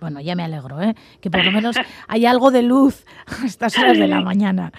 Bueno, 0.00 0.20
ya 0.20 0.34
me 0.34 0.42
alegro, 0.42 0.80
¿eh? 0.80 0.94
que 1.20 1.30
por 1.30 1.44
lo 1.44 1.52
menos 1.52 1.76
hay 2.08 2.26
algo 2.26 2.50
de 2.50 2.62
luz 2.62 3.04
a 3.26 3.46
estas 3.46 3.78
horas 3.78 3.98
de 3.98 4.08
la 4.08 4.20
mañana. 4.30 4.72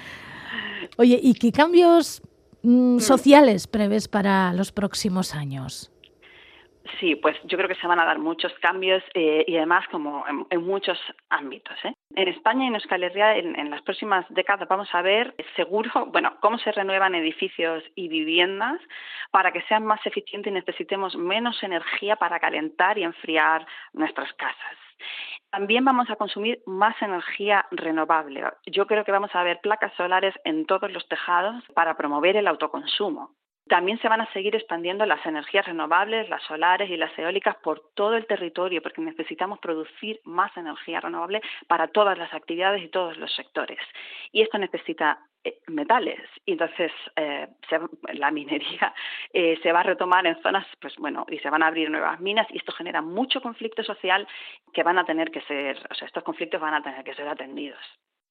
Oye, 0.97 1.19
¿y 1.21 1.35
qué 1.35 1.51
cambios 1.51 2.21
mm, 2.63 2.95
mm. 2.95 2.99
sociales 2.99 3.67
prevés 3.67 4.07
para 4.07 4.53
los 4.53 4.71
próximos 4.71 5.35
años? 5.35 5.91
Sí, 6.99 7.15
pues 7.15 7.37
yo 7.45 7.57
creo 7.57 7.69
que 7.69 7.75
se 7.75 7.87
van 7.87 7.99
a 7.99 8.05
dar 8.05 8.19
muchos 8.19 8.51
cambios 8.61 9.03
eh, 9.13 9.45
y 9.47 9.55
además 9.57 9.85
como 9.91 10.23
en, 10.49 10.61
muchos 10.61 10.97
ámbitos. 11.29 11.77
¿eh? 11.85 11.93
En 12.15 12.27
España 12.27 12.65
y 12.65 12.67
en 12.67 12.75
Euskal 12.75 13.03
Herria 13.03 13.37
en, 13.37 13.57
en, 13.57 13.69
las 13.69 13.81
próximas 13.83 14.25
décadas 14.29 14.67
vamos 14.67 14.89
a 14.93 15.01
ver 15.01 15.33
seguro, 15.55 15.91
bueno, 16.11 16.35
cómo 16.41 16.57
se 16.57 16.71
renuevan 16.71 17.15
edificios 17.15 17.83
y 17.95 18.07
viviendas 18.07 18.79
para 19.31 19.51
que 19.51 19.61
sean 19.63 19.85
más 19.85 20.05
eficientes 20.05 20.51
y 20.51 20.53
necesitemos 20.53 21.15
menos 21.15 21.61
energía 21.63 22.15
para 22.17 22.39
calentar 22.39 22.97
y 22.97 23.03
enfriar 23.03 23.65
nuestras 23.93 24.31
casas. 24.33 24.77
También 25.49 25.83
vamos 25.83 26.09
a 26.09 26.15
consumir 26.15 26.61
más 26.65 26.99
energía 27.01 27.65
renovable. 27.71 28.43
Yo 28.67 28.87
creo 28.87 29.03
que 29.03 29.11
vamos 29.11 29.31
a 29.33 29.43
ver 29.43 29.59
placas 29.61 29.93
solares 29.95 30.33
en 30.45 30.65
todos 30.65 30.91
los 30.91 31.07
tejados 31.07 31.63
para 31.73 31.97
promover 31.97 32.37
el 32.37 32.47
autoconsumo. 32.47 33.31
También 33.71 34.01
se 34.01 34.09
van 34.09 34.19
a 34.19 34.29
seguir 34.33 34.53
expandiendo 34.53 35.05
las 35.05 35.25
energías 35.25 35.65
renovables, 35.65 36.27
las 36.27 36.43
solares 36.43 36.89
y 36.89 36.97
las 36.97 37.17
eólicas 37.17 37.55
por 37.63 37.81
todo 37.93 38.17
el 38.17 38.25
territorio, 38.25 38.81
porque 38.81 38.99
necesitamos 38.99 39.59
producir 39.59 40.19
más 40.25 40.51
energía 40.57 40.99
renovable 40.99 41.41
para 41.69 41.87
todas 41.87 42.17
las 42.17 42.33
actividades 42.33 42.83
y 42.83 42.89
todos 42.89 43.15
los 43.15 43.33
sectores. 43.33 43.79
Y 44.33 44.41
esto 44.41 44.57
necesita 44.57 45.19
eh, 45.45 45.61
metales 45.67 46.19
y 46.45 46.51
entonces 46.51 46.91
eh, 47.15 47.47
la 48.11 48.29
minería 48.29 48.93
eh, 49.33 49.57
se 49.63 49.71
va 49.71 49.79
a 49.79 49.83
retomar 49.83 50.27
en 50.27 50.41
zonas 50.41 50.67
pues 50.81 50.97
bueno 50.97 51.25
y 51.29 51.39
se 51.39 51.49
van 51.49 51.63
a 51.63 51.67
abrir 51.67 51.89
nuevas 51.89 52.19
minas 52.19 52.47
y 52.51 52.57
esto 52.57 52.73
genera 52.73 53.01
mucho 53.01 53.41
conflicto 53.41 53.83
social 53.83 54.27
que 54.73 54.83
van 54.83 54.99
a 54.99 55.05
tener 55.05 55.31
que 55.31 55.41
ser 55.43 55.79
o 55.89 55.95
sea 55.95 56.07
estos 56.07 56.23
conflictos 56.23 56.59
van 56.59 56.73
a 56.73 56.83
tener 56.83 57.03
que 57.05 57.15
ser 57.15 57.27
atendidos 57.27 57.79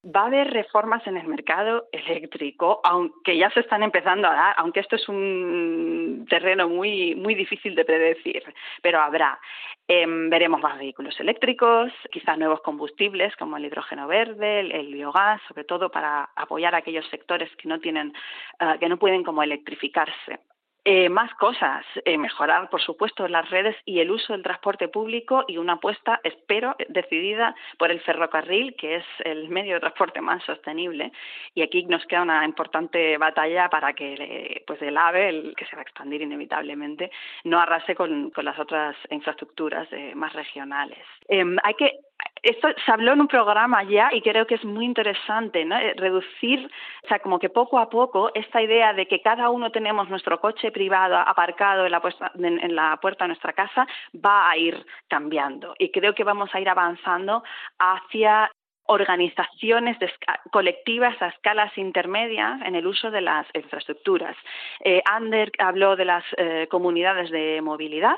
Va 0.02 0.22
a 0.22 0.26
haber 0.28 0.50
reformas 0.50 1.06
en 1.06 1.18
el 1.18 1.26
mercado 1.26 1.86
eléctrico, 1.92 2.80
aunque 2.84 3.36
ya 3.36 3.50
se 3.50 3.60
están 3.60 3.82
empezando 3.82 4.28
a 4.28 4.32
dar, 4.32 4.54
aunque 4.56 4.80
esto 4.80 4.96
es 4.96 5.06
un 5.10 6.26
terreno 6.28 6.70
muy, 6.70 7.14
muy 7.16 7.34
difícil 7.34 7.74
de 7.74 7.84
predecir, 7.84 8.42
pero 8.80 9.00
habrá. 9.00 9.38
Em, 9.86 10.30
veremos 10.30 10.60
más 10.60 10.78
vehículos 10.78 11.18
eléctricos, 11.20 11.92
quizás 12.10 12.38
nuevos 12.38 12.62
combustibles 12.62 13.36
como 13.36 13.58
el 13.58 13.66
hidrógeno 13.66 14.06
verde, 14.06 14.60
el, 14.60 14.94
biogás, 14.94 15.42
sobre 15.48 15.64
todo 15.64 15.90
para 15.90 16.30
apoyar 16.34 16.74
a 16.74 16.78
aquellos 16.78 17.06
sectores 17.10 17.54
que 17.56 17.68
no 17.68 17.78
tienen, 17.78 18.14
eh, 18.58 18.76
que 18.80 18.88
no 18.88 18.98
pueden 18.98 19.22
como 19.22 19.42
electrificarse. 19.42 20.38
Eh, 20.84 21.10
más 21.10 21.32
cosas, 21.34 21.84
eh, 22.06 22.16
mejorar, 22.16 22.70
por 22.70 22.80
supuesto, 22.80 23.28
las 23.28 23.50
redes 23.50 23.76
y 23.84 24.00
el 24.00 24.10
uso 24.10 24.32
del 24.32 24.42
transporte 24.42 24.88
público 24.88 25.44
y 25.46 25.58
una 25.58 25.74
apuesta, 25.74 26.20
espero, 26.24 26.74
decidida 26.88 27.54
por 27.78 27.90
el 27.90 28.00
ferrocarril, 28.00 28.74
que 28.76 28.96
es 28.96 29.04
el 29.24 29.50
medio 29.50 29.74
de 29.74 29.80
transporte 29.80 30.22
más 30.22 30.42
sostenible. 30.44 31.12
Y 31.54 31.60
aquí 31.60 31.84
nos 31.84 32.06
queda 32.06 32.22
una 32.22 32.46
importante 32.46 33.18
batalla 33.18 33.68
para 33.68 33.92
que 33.92 34.62
pues 34.66 34.80
el 34.80 34.96
AVE, 34.96 35.52
que 35.54 35.66
se 35.66 35.76
va 35.76 35.80
a 35.80 35.82
expandir 35.82 36.22
inevitablemente, 36.22 37.10
no 37.44 37.60
arrase 37.60 37.94
con, 37.94 38.32
las 38.36 38.58
otras 38.58 38.96
infraestructuras 39.10 39.86
eh, 39.92 40.14
más 40.14 40.32
regionales. 40.32 40.98
Em, 41.28 41.58
hay 41.62 41.74
que 41.74 42.00
esto 42.42 42.68
se 42.84 42.92
habló 42.92 43.12
en 43.12 43.20
un 43.20 43.28
programa 43.28 43.82
ya 43.84 44.10
y 44.12 44.22
creo 44.22 44.46
que 44.46 44.54
es 44.54 44.64
muy 44.64 44.84
interesante, 44.84 45.64
¿no? 45.64 45.76
Eh, 45.76 45.94
reducir, 45.96 46.70
o 47.04 47.08
sea, 47.08 47.18
como 47.18 47.38
que 47.38 47.50
poco 47.50 47.78
a 47.78 47.90
poco 47.90 48.30
esta 48.34 48.62
idea 48.62 48.92
de 48.94 49.06
que 49.06 49.20
cada 49.20 49.50
uno 49.50 49.70
tenemos 49.70 50.08
nuestro 50.08 50.40
coche 50.40 50.69
privado 50.70 51.16
aparcado 51.16 51.84
en 51.86 51.92
la, 51.92 52.02
en 52.34 52.74
la 52.74 52.98
puerta 53.00 53.24
de 53.24 53.28
nuestra 53.28 53.52
casa 53.52 53.86
va 54.14 54.50
a 54.50 54.56
ir 54.56 54.84
cambiando 55.08 55.74
y 55.78 55.90
creo 55.90 56.14
que 56.14 56.24
vamos 56.24 56.50
a 56.54 56.60
ir 56.60 56.68
avanzando 56.68 57.42
hacia 57.78 58.50
organizaciones 58.90 59.96
colectivas 60.50 61.14
a 61.22 61.28
escalas 61.28 61.76
intermedias 61.78 62.60
en 62.62 62.74
el 62.74 62.86
uso 62.88 63.12
de 63.12 63.20
las 63.20 63.46
infraestructuras. 63.54 64.36
Eh, 64.84 65.00
Ander 65.04 65.52
habló 65.58 65.94
de 65.94 66.04
las 66.04 66.24
eh, 66.36 66.66
comunidades 66.68 67.30
de 67.30 67.60
movilidad, 67.62 68.16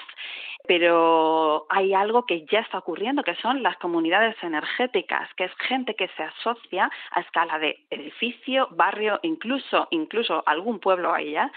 pero 0.66 1.66
hay 1.68 1.94
algo 1.94 2.24
que 2.26 2.46
ya 2.46 2.60
está 2.60 2.78
ocurriendo, 2.78 3.22
que 3.22 3.34
son 3.36 3.62
las 3.62 3.76
comunidades 3.78 4.36
energéticas, 4.42 5.28
que 5.34 5.44
es 5.44 5.52
gente 5.68 5.94
que 5.94 6.08
se 6.16 6.22
asocia 6.22 6.90
a 7.10 7.20
escala 7.20 7.58
de 7.58 7.84
edificio, 7.90 8.68
barrio, 8.70 9.18
incluso, 9.22 9.88
incluso 9.90 10.42
algún 10.46 10.78
pueblo 10.78 11.12
allá, 11.12 11.50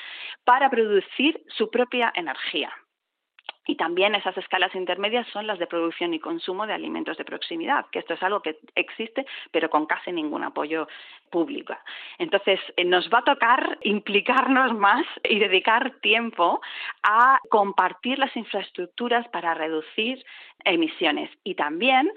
para 0.44 0.70
producir 0.70 1.44
su 1.48 1.70
propia 1.70 2.12
energía. 2.16 2.72
Y 3.66 3.76
también 3.76 4.16
esas 4.16 4.38
escalas 4.38 4.74
intermedias 4.76 5.28
son 5.30 5.48
las 5.48 5.60
de 5.60 5.68
producción 5.68 6.14
y 6.14 6.20
consumo 6.20 6.68
de 6.68 6.74
alimentos 6.74 7.18
de 7.18 7.26
proximidad, 7.26 7.86
que 7.92 8.00
esto 8.00 8.14
es 8.14 8.24
algo 8.24 8.42
que 8.42 8.60
existe, 8.76 9.26
pero 9.52 9.70
con 9.70 9.86
casi 9.86 10.12
ningún 10.12 10.44
apoyo 10.44 10.88
público. 11.30 11.76
Entonces, 12.18 12.60
eh, 12.78 12.86
nos 12.86 13.10
va 13.10 13.20
a 13.20 13.24
tocar 13.24 13.78
implicarnos 13.84 14.74
más 14.74 15.06
y 15.24 15.40
dedicar 15.40 15.92
tiempo 16.02 16.62
a 17.04 17.40
compartir 17.50 18.20
las 18.20 18.36
infraestructuras 18.36 19.28
para 19.30 19.54
reducir 19.54 20.24
emisiones 20.64 21.30
y 21.44 21.56
también 21.56 22.12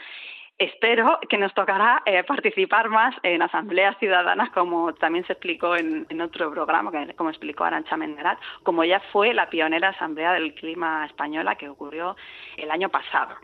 espero 0.59 1.19
que 1.29 1.38
nos 1.38 1.55
tocará 1.55 2.03
eh, 2.05 2.25
participar 2.25 2.88
más 2.88 3.15
en 3.23 3.43
asambleas 3.43 3.97
ciudadanas, 3.99 4.50
como 4.50 4.93
también 4.95 5.25
se 5.27 5.33
explicó 5.33 5.77
en, 5.77 6.07
otro 6.21 6.50
programa, 6.50 6.91
como 7.17 7.31
explicó 7.31 7.65
Arancha 7.65 7.97
Menderat, 7.97 8.38
como 8.65 8.85
ya 8.85 9.00
fue 9.12 9.33
la 9.35 9.49
pionera 9.49 9.91
Asamblea 9.91 10.33
del 10.33 10.55
Clima 10.55 11.07
Española 11.07 11.55
que 11.55 11.69
ocurrió 11.69 12.17
el 12.57 12.71
año 12.71 12.88
pasado. 12.88 13.37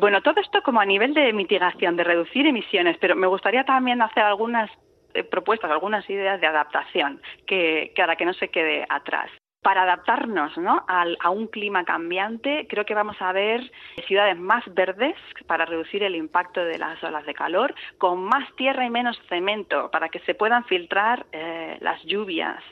Bueno, 0.00 0.22
todo 0.22 0.40
esto 0.40 0.62
como 0.62 0.80
a 0.80 0.86
nivel 0.86 1.12
de 1.12 1.32
mitigación, 1.32 1.96
de 1.96 2.04
reducir 2.04 2.46
emisiones, 2.46 2.96
pero 2.98 3.14
me 3.14 3.26
gustaría 3.26 3.64
también 3.64 4.00
hacer 4.00 4.22
algunas 4.22 4.70
eh, 5.14 5.22
propuestas, 5.22 5.70
algunas 5.70 6.08
ideas 6.08 6.40
de 6.40 6.46
adaptación 6.46 7.20
que, 7.46 7.92
para 7.94 8.16
que 8.16 8.24
no 8.24 8.32
se 8.32 8.48
quede 8.48 8.86
atrás. 8.88 9.30
Para 9.62 9.82
adaptarnos 9.82 10.56
¿no? 10.58 10.84
a, 10.88 11.30
un 11.30 11.46
clima 11.46 11.84
cambiante, 11.84 12.66
creo 12.68 12.84
que 12.84 12.94
vamos 12.94 13.16
a 13.20 13.32
ver 13.32 13.70
ciudades 14.06 14.36
más 14.36 14.62
verdes 14.74 15.14
para 15.46 15.64
reducir 15.64 16.02
el 16.02 16.16
impacto 16.16 16.64
de 16.64 16.78
las 16.78 17.02
olas 17.02 17.24
de 17.26 17.34
calor, 17.34 17.74
con 17.98 18.24
más 18.24 18.44
tierra 18.56 18.84
y 18.84 18.90
menos 18.90 19.20
cemento 19.28 19.90
para 19.90 20.08
que 20.08 20.18
se 20.20 20.34
puedan 20.34 20.64
filtrar 20.64 21.26
eh, 21.32 21.78
las 21.80 22.02
lluvias. 22.04 22.62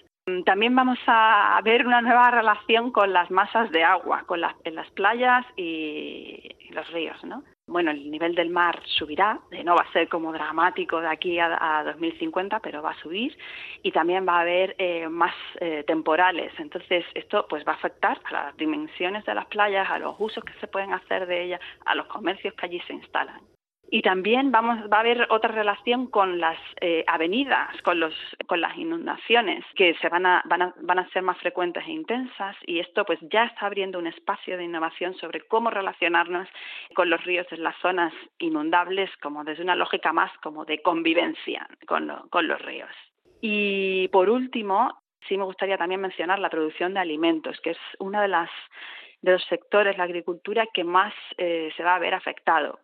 También 0.45 0.75
vamos 0.77 0.99
a 1.07 1.61
ver 1.65 1.87
una 1.87 2.03
nueva 2.03 2.31
relación 2.31 2.93
con 2.93 3.13
las 3.13 3.31
masas 3.31 3.71
de 3.71 3.83
agua, 3.83 4.25
con 4.27 4.41
las, 4.41 4.55
en 4.65 4.75
las 4.75 4.89
playas 4.91 5.45
y 5.57 6.57
los 6.71 6.89
ríos, 6.93 7.23
¿no? 7.25 7.43
Bueno, 7.71 7.93
el 7.93 8.11
nivel 8.11 8.35
del 8.35 8.51
mar 8.51 8.83
subirá, 8.85 9.39
no 9.65 9.75
va 9.77 9.83
a 9.83 9.93
ser 9.93 10.09
como 10.09 10.33
dramático 10.33 11.01
de 11.01 11.07
aquí 11.07 11.39
a, 11.39 11.83
2050, 11.85 12.59
pero 12.61 12.83
va 12.83 12.91
a 12.91 13.01
subir 13.01 13.37
y 13.83 13.93
también 13.93 14.27
va 14.27 14.39
a 14.39 14.41
haber 14.41 14.75
eh, 14.79 15.09
más 15.09 15.35
eh, 15.61 15.85
temporales. 15.87 16.53
Entonces, 16.59 17.05
esto 17.15 17.47
pues 17.49 17.65
va 17.67 17.73
a 17.73 17.77
afectar 17.77 18.21
a 18.25 18.33
las 18.33 18.57
dimensiones 18.57 19.25
de 19.25 19.35
las 19.35 19.47
playas, 19.47 19.89
a 19.89 19.99
los 19.99 20.17
usos 20.19 20.45
que 20.45 20.53
se 20.55 20.67
pueden 20.67 20.93
hacer 20.93 21.27
de 21.27 21.45
ellas, 21.45 21.61
a 21.87 21.95
los 21.95 22.07
comercios 22.07 22.55
que 22.55 22.67
allí 22.67 22.81
se 22.87 22.93
instalan. 22.93 23.41
Y 23.93 24.03
también 24.03 24.53
vamos, 24.53 24.79
va 24.91 24.99
a 24.99 25.01
haber 25.01 25.27
otra 25.31 25.51
relación 25.51 26.07
con 26.07 26.39
las 26.39 26.57
eh, 26.81 27.05
avenidas, 27.09 27.71
con, 27.83 27.99
los, 27.99 28.15
con 28.47 28.61
las 28.61 28.77
inundaciones, 28.79 29.65
que 29.75 29.95
se 29.95 30.09
van 30.09 30.27
a, 30.27 30.43
van, 30.45 30.63
a, 30.63 30.75
van 30.81 31.01
a 31.01 31.09
ser 31.09 31.23
más 31.23 31.37
frecuentes 31.39 31.85
e 31.85 31.91
intensas. 31.91 32.57
Y 32.67 32.79
esto 32.79 33.05
pues 33.05 33.19
ya 33.23 33.47
está 33.47 33.67
abriendo 33.67 33.99
un 33.99 34.07
espacio 34.07 34.57
de 34.57 34.65
innovación 34.65 35.15
sobre 35.15 35.41
cómo 35.41 35.71
relacionarnos 35.71 36.49
con 36.95 37.11
los 37.11 37.25
ríos 37.25 37.49
en 37.51 37.65
las 37.65 37.77
zonas 37.79 38.15
inundables, 38.39 39.11
como 39.21 39.43
desde 39.43 39.65
una 39.65 39.75
lógica 39.75 40.13
más 40.13 40.31
como 40.39 40.65
de 40.65 40.81
convivencia 40.83 41.67
con, 41.89 42.13
con 42.31 42.47
los 42.47 42.63
ríos. 42.63 42.91
Y 43.41 44.07
por 44.09 44.31
último, 44.31 45.03
sí 45.29 45.37
me 45.37 45.45
gustaría 45.45 45.79
también 45.79 46.01
mencionar 46.01 46.39
la 46.39 46.51
producción 46.51 46.95
de 46.95 47.01
alimentos, 47.01 47.61
que 47.61 47.71
es 47.71 47.79
uno 47.99 48.21
de, 48.21 48.29
las, 48.29 48.51
de 49.21 49.33
los 49.33 49.45
sectores, 49.47 49.99
la 49.99 50.05
agricultura, 50.05 50.69
que 50.73 50.85
más 50.85 51.13
eh, 51.39 51.73
se 51.77 51.83
va 51.83 51.97
a 51.97 51.99
ver 51.99 52.15
afectado 52.15 52.79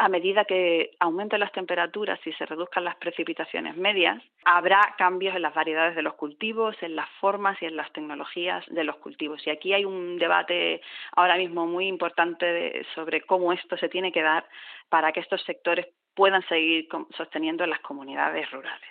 a 0.00 0.08
medida 0.08 0.46
que 0.46 0.92
aumenten 0.98 1.40
las 1.40 1.52
temperaturas 1.52 2.18
y 2.26 2.32
se 2.32 2.46
reduzcan 2.46 2.84
las 2.84 2.96
precipitaciones 2.96 3.76
medias, 3.76 4.22
habrá 4.46 4.94
cambios 4.96 5.36
en 5.36 5.42
las 5.42 5.54
variedades 5.54 5.94
de 5.94 6.00
los 6.00 6.14
cultivos, 6.14 6.74
en 6.80 6.96
las 6.96 7.08
formas 7.20 7.60
y 7.60 7.66
en 7.66 7.76
las 7.76 7.92
tecnologías 7.92 8.64
de 8.68 8.82
los 8.82 8.96
cultivos. 8.96 9.46
Y 9.46 9.50
aquí 9.50 9.74
hay 9.74 9.84
un 9.84 10.18
debate 10.18 10.80
ahora 11.14 11.36
mismo 11.36 11.66
muy 11.66 11.86
importante 11.86 12.82
sobre 12.94 13.20
cómo 13.20 13.52
esto 13.52 13.76
se 13.76 13.90
tiene 13.90 14.10
que 14.10 14.22
dar 14.22 14.46
para 14.88 15.12
que 15.12 15.20
estos 15.20 15.42
sectores 15.42 15.86
puedan 16.14 16.42
seguir 16.48 16.88
sosteniendo 17.14 17.66
las 17.66 17.80
comunidades 17.80 18.50
rurales. 18.50 18.90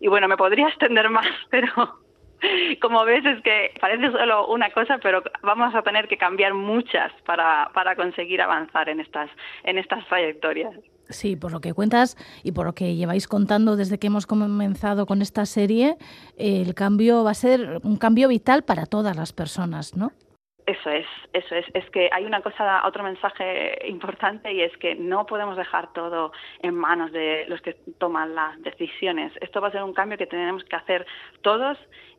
Y 0.00 0.08
bueno, 0.08 0.28
me 0.28 0.36
podría 0.36 0.68
extender 0.68 1.08
más, 1.08 1.26
pero 1.50 1.98
como 2.80 3.04
ves, 3.04 3.24
es 3.24 3.42
que 3.42 3.72
parece 3.80 4.10
solo 4.10 4.46
una 4.48 4.70
cosa, 4.70 4.98
pero 5.02 5.22
vamos 5.42 5.74
a 5.74 5.82
tener 5.82 6.08
que 6.08 6.16
cambiar 6.16 6.54
muchas 6.54 7.12
para, 7.24 7.70
para 7.74 7.96
conseguir 7.96 8.40
avanzar 8.40 8.88
en 8.88 9.00
estas, 9.00 9.30
en 9.64 9.78
estas 9.78 10.06
trayectorias. 10.06 10.74
Sí, 11.08 11.36
por 11.36 11.52
lo 11.52 11.60
que 11.60 11.74
cuentas 11.74 12.16
y 12.42 12.52
por 12.52 12.66
lo 12.66 12.74
que 12.74 12.94
lleváis 12.94 13.28
contando 13.28 13.76
desde 13.76 13.98
que 13.98 14.06
hemos 14.06 14.26
comenzado 14.26 15.06
con 15.06 15.20
esta 15.20 15.44
serie, 15.46 15.96
el 16.38 16.74
cambio 16.74 17.22
va 17.24 17.32
a 17.32 17.34
ser 17.34 17.80
un 17.82 17.96
cambio 17.96 18.28
vital 18.28 18.62
para 18.64 18.86
todas 18.86 19.16
las 19.16 19.32
personas, 19.32 19.94
¿no? 19.94 20.12
Eso 20.72 20.88
es, 20.88 21.06
eso 21.34 21.54
es. 21.54 21.66
Es 21.74 21.88
que 21.90 22.08
hay 22.10 22.24
una 22.24 22.40
cosa, 22.40 22.86
otro 22.86 23.02
mensaje 23.02 23.78
importante 23.88 24.50
y 24.50 24.62
es 24.62 24.74
que 24.78 24.94
no 24.94 25.26
podemos 25.26 25.54
dejar 25.54 25.92
todo 25.92 26.32
en 26.60 26.74
manos 26.74 27.12
de 27.12 27.44
los 27.48 27.60
que 27.60 27.74
toman 27.98 28.34
las 28.34 28.58
decisiones. 28.62 29.32
Esto 29.42 29.60
va 29.60 29.68
a 29.68 29.72
ser 29.72 29.82
un 29.82 29.92
cambio 29.92 30.16
que 30.16 30.26
tenemos 30.26 30.64
que 30.64 30.74
hacer 30.74 31.06
todos, 31.42 31.76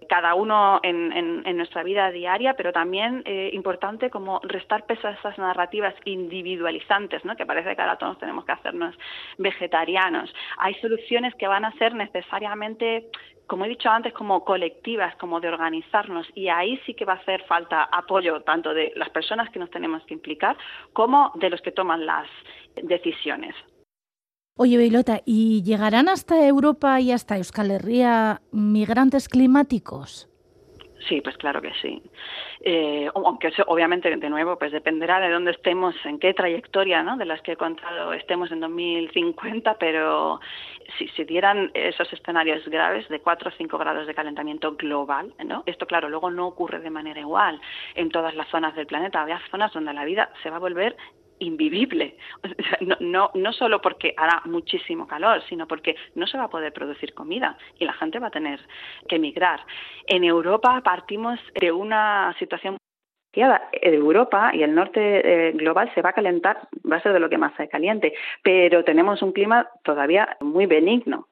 cada 0.08 0.36
uno 0.36 0.80
en, 0.84 1.12
en, 1.14 1.58
nuestra 1.58 1.82
vida 1.82 2.12
diaria, 2.12 2.54
pero 2.54 2.72
también 2.72 3.24
eh, 3.26 3.50
importante 3.54 4.12
como 4.12 4.40
restar 4.44 4.86
peso 4.86 5.08
a 5.08 5.12
esas 5.12 5.38
narrativas 5.40 5.96
individualizantes, 6.06 7.26
¿no? 7.26 7.36
que 7.36 7.48
parece 7.48 7.76
que 7.76 7.82
ahora 7.82 7.98
todos 7.98 8.20
tenemos 8.20 8.46
que 8.46 8.52
hacernos 8.52 8.96
vegetarianos. 9.40 10.32
Hay 10.58 10.76
soluciones 10.76 11.34
que 11.36 11.48
van 11.48 11.66
a 11.66 11.72
ser 11.78 11.96
necesariamente 11.96 13.10
como 13.48 13.66
he 13.66 13.70
dicho 13.70 13.90
antes, 13.90 14.14
como 14.14 14.44
colectivas, 14.44 15.16
como 15.18 15.40
de 15.40 15.50
organizarnos, 15.50 16.28
y 16.36 16.48
ahí 16.50 16.80
sí 16.86 16.94
que 16.94 17.06
va 17.06 17.14
a 17.14 17.18
hacer 17.18 17.44
falta 17.46 17.84
apoyo 17.84 18.42
tanto 18.42 18.74
de 18.74 18.92
las 18.96 19.10
personas 19.10 19.50
que 19.52 19.60
nos 19.60 19.70
tenemos 19.70 20.04
que 20.06 20.14
implicar 20.14 20.58
como 20.94 21.32
de 21.36 21.50
los 21.50 21.62
que 21.62 21.72
toman 21.72 22.06
las 22.06 22.28
decisiones. 22.82 23.56
Oye, 24.56 24.78
Beilota, 24.78 25.22
¿y 25.26 25.64
llegarán 25.64 26.08
hasta 26.08 26.46
Europa 26.48 27.00
y 27.02 27.12
hasta 27.12 27.38
Euskal 27.38 27.72
Herria 27.72 28.42
migrantes 28.52 29.28
climáticos? 29.28 30.30
Sí, 31.08 31.22
pues 31.22 31.38
claro 31.38 31.62
que 31.62 31.74
sí. 31.82 32.02
Eh, 32.62 33.10
aunque 33.14 33.48
eso, 33.48 33.64
obviamente, 33.68 34.16
de 34.16 34.30
nuevo, 34.30 34.58
pues 34.58 34.72
dependerá 34.72 35.20
de 35.20 35.30
dónde 35.30 35.52
estemos, 35.52 35.96
en 36.06 36.20
qué 36.20 36.34
trayectoria 36.34 37.04
¿no? 37.04 37.18
de 37.18 37.26
las 37.26 37.42
que 37.42 37.54
he 37.54 37.58
contado 37.58 38.14
estemos 38.14 38.52
en 38.52 38.62
2050, 38.62 39.78
pero 39.80 40.40
si 40.98 41.08
se 41.10 41.26
dieran 41.26 41.72
esos 41.74 42.12
escenarios 42.14 42.66
graves 42.68 43.08
de 43.10 43.20
4 43.20 43.50
o 43.50 43.54
5 43.58 43.78
grados 43.78 44.08
de 44.08 44.14
calentamiento 44.14 44.76
global, 44.76 45.34
¿no? 45.44 45.64
esto, 45.66 45.86
claro, 45.86 46.10
luego 46.10 46.32
no 46.32 46.48
ocurre 46.48 46.80
de 46.80 46.90
manera 46.90 47.20
igual 47.20 47.60
en 47.96 48.10
todas 48.10 48.36
las 48.36 48.48
zonas 48.50 48.76
del 48.76 48.88
planeta. 48.88 49.22
Había 49.22 49.42
zonas 49.52 49.74
donde 49.74 49.94
la 49.94 50.06
vida 50.06 50.30
se 50.42 50.50
va 50.50 50.58
a 50.58 50.60
volver 50.60 50.96
invivible. 51.40 52.18
No, 52.82 52.98
no, 53.00 53.32
no 53.34 53.54
solo 53.54 53.82
porque 53.82 54.14
hará 54.18 54.42
muchísimo 54.46 55.08
calor, 55.08 55.42
sino 55.48 55.68
porque 55.68 55.96
no 56.16 56.28
se 56.28 56.38
va 56.38 56.46
a 56.46 56.50
poder 56.50 56.74
producir 56.74 57.14
comida 57.14 57.58
y 57.80 57.86
la 57.86 57.94
gente 57.94 58.20
va 58.20 58.28
a 58.28 58.32
tener 58.32 58.60
que 59.08 59.16
emigrar. 59.16 59.62
En 60.08 60.24
Europa 60.24 60.82
partimos 60.84 61.40
de 61.60 61.72
una 61.72 62.36
situación 62.40 62.78
Europa 63.34 64.52
y 64.54 64.64
el 64.64 64.76
norte 64.76 65.00
eh, 65.50 65.52
global 65.54 65.92
se 65.96 66.02
va 66.02 66.10
a 66.10 66.14
calentar, 66.14 66.68
va 66.90 66.98
a 66.98 67.02
ser 67.02 67.14
de 67.14 67.20
lo 67.20 67.30
que 67.30 67.38
más 67.38 67.54
se 67.56 67.68
caliente, 67.68 68.14
pero 68.44 68.84
tenemos 68.84 69.22
un 69.22 69.32
clima 69.32 69.68
todavía 69.84 70.38
muy 70.42 70.66
benigno. 70.66 71.28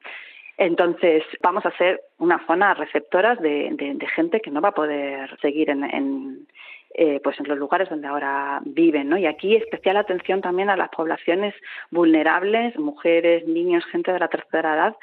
Entonces, 0.58 1.24
vamos 1.42 1.64
a 1.64 1.76
ser 1.76 2.00
una 2.18 2.44
zona 2.46 2.74
receptora 2.74 3.36
de, 3.36 3.70
de, 3.72 4.06
gente 4.08 4.40
que 4.40 4.50
no 4.50 4.60
va 4.60 4.68
a 4.68 4.74
poder 4.74 5.36
seguir 5.40 5.70
en, 5.70 6.46
eh, 6.94 7.20
pues 7.22 7.38
en 7.40 7.48
los 7.48 7.58
lugares 7.58 7.88
donde 7.88 8.08
ahora 8.08 8.60
viven, 8.64 9.08
¿no? 9.08 9.16
Y 9.16 9.26
aquí 9.26 9.56
especial 9.56 9.96
atención 9.96 10.40
también 10.40 10.70
a 10.70 10.76
las 10.76 10.90
poblaciones 10.90 11.54
vulnerables, 11.90 12.78
mujeres, 12.78 13.46
niños, 13.46 13.84
gente 13.86 14.12
de 14.12 14.18
la 14.18 14.28
tercera 14.28 14.74
edad, 14.74 14.96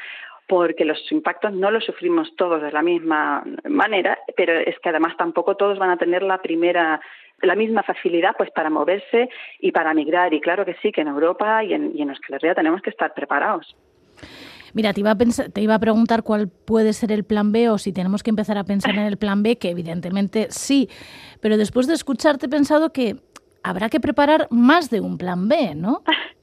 porque 0.48 0.86
los 0.86 1.00
impactos 1.12 1.54
no 1.54 1.72
los 1.72 1.86
sufrimos 1.86 2.36
todos 2.36 2.62
de 2.62 2.72
la 2.72 2.82
misma 2.82 3.44
manera, 3.68 4.18
pero 4.36 4.54
es 4.54 4.78
que 4.80 4.90
además 4.90 5.16
tampoco 5.18 5.56
todos 5.56 5.78
van 5.78 5.92
a 5.92 5.98
tener 5.98 6.24
la 6.24 6.42
primera 6.42 7.00
la 7.42 7.56
misma 7.56 7.84
facilidad 7.84 8.36
pues 8.38 8.52
para 8.52 8.70
moverse 8.70 9.30
y 9.60 9.72
para 9.72 9.94
migrar 9.94 10.34
y 10.34 10.42
claro 10.42 10.66
que 10.66 10.76
sí 10.82 10.92
que 10.92 11.02
en 11.02 11.08
Europa 11.08 11.64
y 11.64 11.74
en, 11.74 11.92
y 11.96 12.02
en 12.02 12.14
tenemos 12.56 12.82
que 12.82 12.90
estar 12.90 13.14
preparados. 13.14 13.76
Mira, 14.74 14.94
te 14.94 15.02
iba, 15.02 15.12
a 15.12 15.18
te 15.18 15.62
iba 15.62 15.76
a 15.76 15.80
preguntar 15.80 16.24
cuál 16.24 16.48
puede 16.48 16.94
ser 16.94 17.12
el 17.12 17.24
plan 17.24 17.52
B 17.52 17.70
o 17.70 17.78
si 17.78 17.92
tenemos 17.92 18.24
que 18.24 18.30
empezar 18.30 18.58
a 18.58 18.64
pensar 18.64 18.96
en 18.96 19.06
el 19.06 19.18
plan 19.18 19.44
B, 19.44 19.58
que 19.58 19.70
evidentemente 19.70 20.48
sí, 20.50 20.90
pero 21.40 21.58
después 21.58 21.88
de 21.88 21.94
escucharte 21.94 22.46
he 22.46 22.50
pensado 22.50 22.92
que 22.92 23.22
habrá 23.64 23.90
que 23.90 24.00
preparar 24.00 24.48
más 24.52 24.90
de 24.90 25.02
un 25.02 25.18
plan 25.18 25.48
B, 25.48 25.76
¿no? 25.76 26.04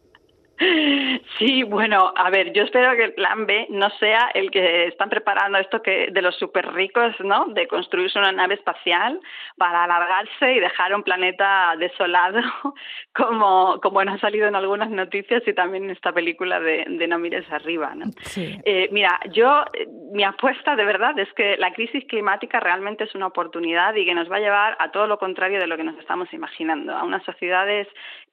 Sí, 1.39 1.63
bueno, 1.65 2.13
a 2.17 2.31
ver, 2.31 2.53
yo 2.53 2.63
espero 2.63 2.97
que 2.97 3.05
el 3.05 3.15
plan 3.15 3.47
B 3.47 3.67
no 3.69 3.91
sea 3.99 4.31
el 4.33 4.51
que 4.51 4.87
están 4.87 5.11
preparando 5.11 5.59
esto 5.59 5.83
que 5.83 6.09
de 6.11 6.23
los 6.23 6.35
súper 6.37 6.73
ricos, 6.73 7.15
¿no? 7.21 7.47
De 7.49 7.69
construirse 7.69 8.19
una 8.19 8.33
nave 8.33 8.55
espacial 8.55 9.21
para 9.59 9.85
alargarse 9.85 10.55
y 10.55 10.61
dejar 10.61 10.95
un 10.95 11.03
planeta 11.03 11.75
desolado, 11.79 12.41
como, 13.15 13.81
como 13.83 14.01
ha 14.01 14.19
salido 14.19 14.49
en 14.49 14.55
algunas 14.55 14.91
noticias 14.91 15.43
y 15.47 15.53
también 15.53 15.85
en 15.85 15.91
esta 15.91 16.13
película 16.13 16.59
de, 16.59 16.87
de 16.89 17.07
No 17.07 17.19
mires 17.19 17.51
arriba, 17.53 17.95
¿no? 17.95 18.07
Eh, 18.37 18.89
mira, 18.93 19.21
yo, 19.31 19.65
mi 20.13 20.25
apuesta 20.25 20.75
de 20.75 20.85
verdad 20.85 21.19
es 21.19 21.33
que 21.35 21.57
la 21.59 21.73
crisis 21.73 22.05
climática 22.07 22.61
realmente 22.61 23.05
es 23.05 23.15
una 23.15 23.27
oportunidad 23.27 23.95
y 23.95 24.07
que 24.07 24.15
nos 24.15 24.31
va 24.31 24.37
a 24.37 24.41
llevar 24.41 24.77
a 24.79 24.91
todo 24.91 25.07
lo 25.07 25.19
contrario 25.19 25.61
de 25.61 25.67
lo 25.67 25.77
que 25.77 25.85
nos 25.85 25.99
estamos 25.99 26.33
imaginando, 26.33 26.95
a 26.95 27.05
unas 27.05 27.25
sociedades 27.25 27.89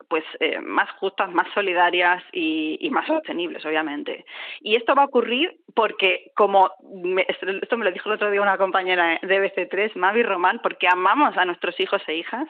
pues 0.08 0.24
eh, 0.40 0.60
más 0.60 0.90
justas, 1.00 1.32
más 1.32 1.48
solidarias 1.54 2.13
y, 2.32 2.90
más 2.92 3.08
sostenibles, 3.08 3.66
obviamente. 3.66 4.26
Y 4.62 4.76
esto 4.76 4.94
va 4.94 5.04
a 5.04 5.06
ocurrir 5.06 5.58
porque, 5.74 6.32
como 6.36 6.70
esto 7.28 7.78
me 7.78 7.86
lo 7.86 7.92
dijo 7.92 8.10
el 8.10 8.16
otro 8.16 8.30
día 8.30 8.42
una 8.42 8.58
compañera 8.58 9.20
de 9.22 9.42
BC3, 9.42 9.96
Mavi 9.96 10.24
Román, 10.24 10.60
porque 10.62 10.88
amamos 10.88 11.36
a 11.38 11.46
nuestros 11.46 11.80
hijos 11.80 12.02
e 12.08 12.16
hijas 12.16 12.48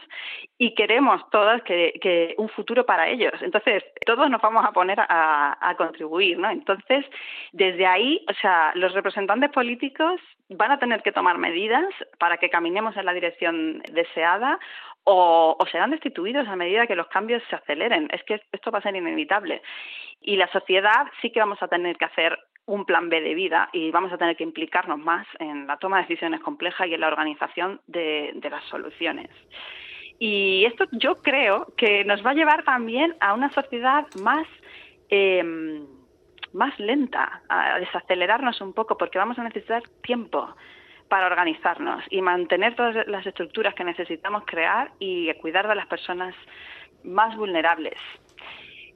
y 0.57 0.75
queremos 0.75 1.21
todas 1.29 1.61
que, 1.63 2.35
un 2.37 2.49
futuro 2.49 2.85
para 2.85 3.07
ellos. 3.07 3.33
Entonces, 3.41 3.83
todos 4.05 4.29
nos 4.29 4.41
vamos 4.41 4.65
a 4.65 4.71
poner 4.71 4.99
a, 4.99 5.57
a 5.59 5.75
contribuir, 5.75 6.37
¿no? 6.37 6.49
Entonces, 6.49 7.05
desde 7.51 7.85
ahí, 7.85 8.25
o 8.29 8.33
sea, 8.33 8.71
los 8.75 8.93
representantes 8.93 9.51
políticos 9.51 10.19
van 10.49 10.71
a 10.71 10.79
tener 10.79 11.01
que 11.01 11.11
tomar 11.11 11.37
medidas 11.37 11.87
para 12.19 12.37
que 12.37 12.49
caminemos 12.49 12.95
en 12.97 13.05
la 13.05 13.13
dirección 13.13 13.81
deseada 13.91 14.59
o, 15.05 15.57
serán 15.71 15.91
destituidos 15.91 16.47
a 16.47 16.55
medida 16.55 16.87
que 16.87 16.95
los 16.95 17.07
cambios 17.07 17.43
se 17.49 17.55
aceleren. 17.55 18.09
Es 18.11 18.23
que 18.23 18.41
esto 18.51 18.71
va 18.71 18.79
a 18.79 18.81
ser 18.81 18.95
inevitable. 18.95 19.61
Y 20.21 20.37
la 20.37 20.47
sociedad 20.51 21.07
sí 21.21 21.31
que 21.31 21.39
vamos 21.39 21.61
a 21.61 21.67
tener 21.67 21.97
que 21.97 22.05
hacer 22.05 22.37
un 22.65 22.85
plan 22.85 23.09
B 23.09 23.19
de 23.21 23.33
vida 23.33 23.69
y 23.73 23.91
vamos 23.91 24.13
a 24.13 24.17
tener 24.17 24.37
que 24.37 24.43
implicarnos 24.43 24.97
más 24.97 25.27
en 25.39 25.67
la 25.67 25.77
toma 25.77 25.97
de 25.97 26.03
decisiones 26.03 26.39
complejas 26.39 26.87
y 26.87 26.93
en 26.93 27.01
la 27.01 27.07
organización 27.07 27.81
de, 27.87 28.33
las 28.49 28.63
soluciones. 28.65 29.29
Y 30.19 30.63
esto 30.65 30.85
yo 30.93 31.21
creo 31.21 31.73
que 31.75 32.05
nos 32.05 32.25
va 32.25 32.31
a 32.31 32.35
llevar 32.35 32.63
también 32.63 33.15
a 33.19 33.33
una 33.33 33.51
sociedad 33.51 34.05
más, 34.21 34.47
em, 35.09 35.85
más 36.53 36.79
lenta, 36.79 37.41
a 37.49 37.79
desacelerarnos 37.79 38.61
un 38.61 38.73
poco, 38.73 38.97
porque 38.97 39.17
vamos 39.17 39.37
a 39.39 39.43
necesitar 39.43 39.83
tiempo 40.01 40.55
para 41.13 41.27
organizarnos 41.27 42.03
y 42.09 42.23
mantener 42.23 42.75
todas 42.75 43.05
las 43.05 43.23
estructuras 43.23 43.75
que 43.75 43.83
necesitamos 43.83 44.45
crear 44.47 44.89
y 44.97 45.31
cuidar 45.35 45.67
de 45.67 45.75
las 45.75 45.85
personas 45.85 46.33
más 47.03 47.37
vulnerables. 47.37 47.99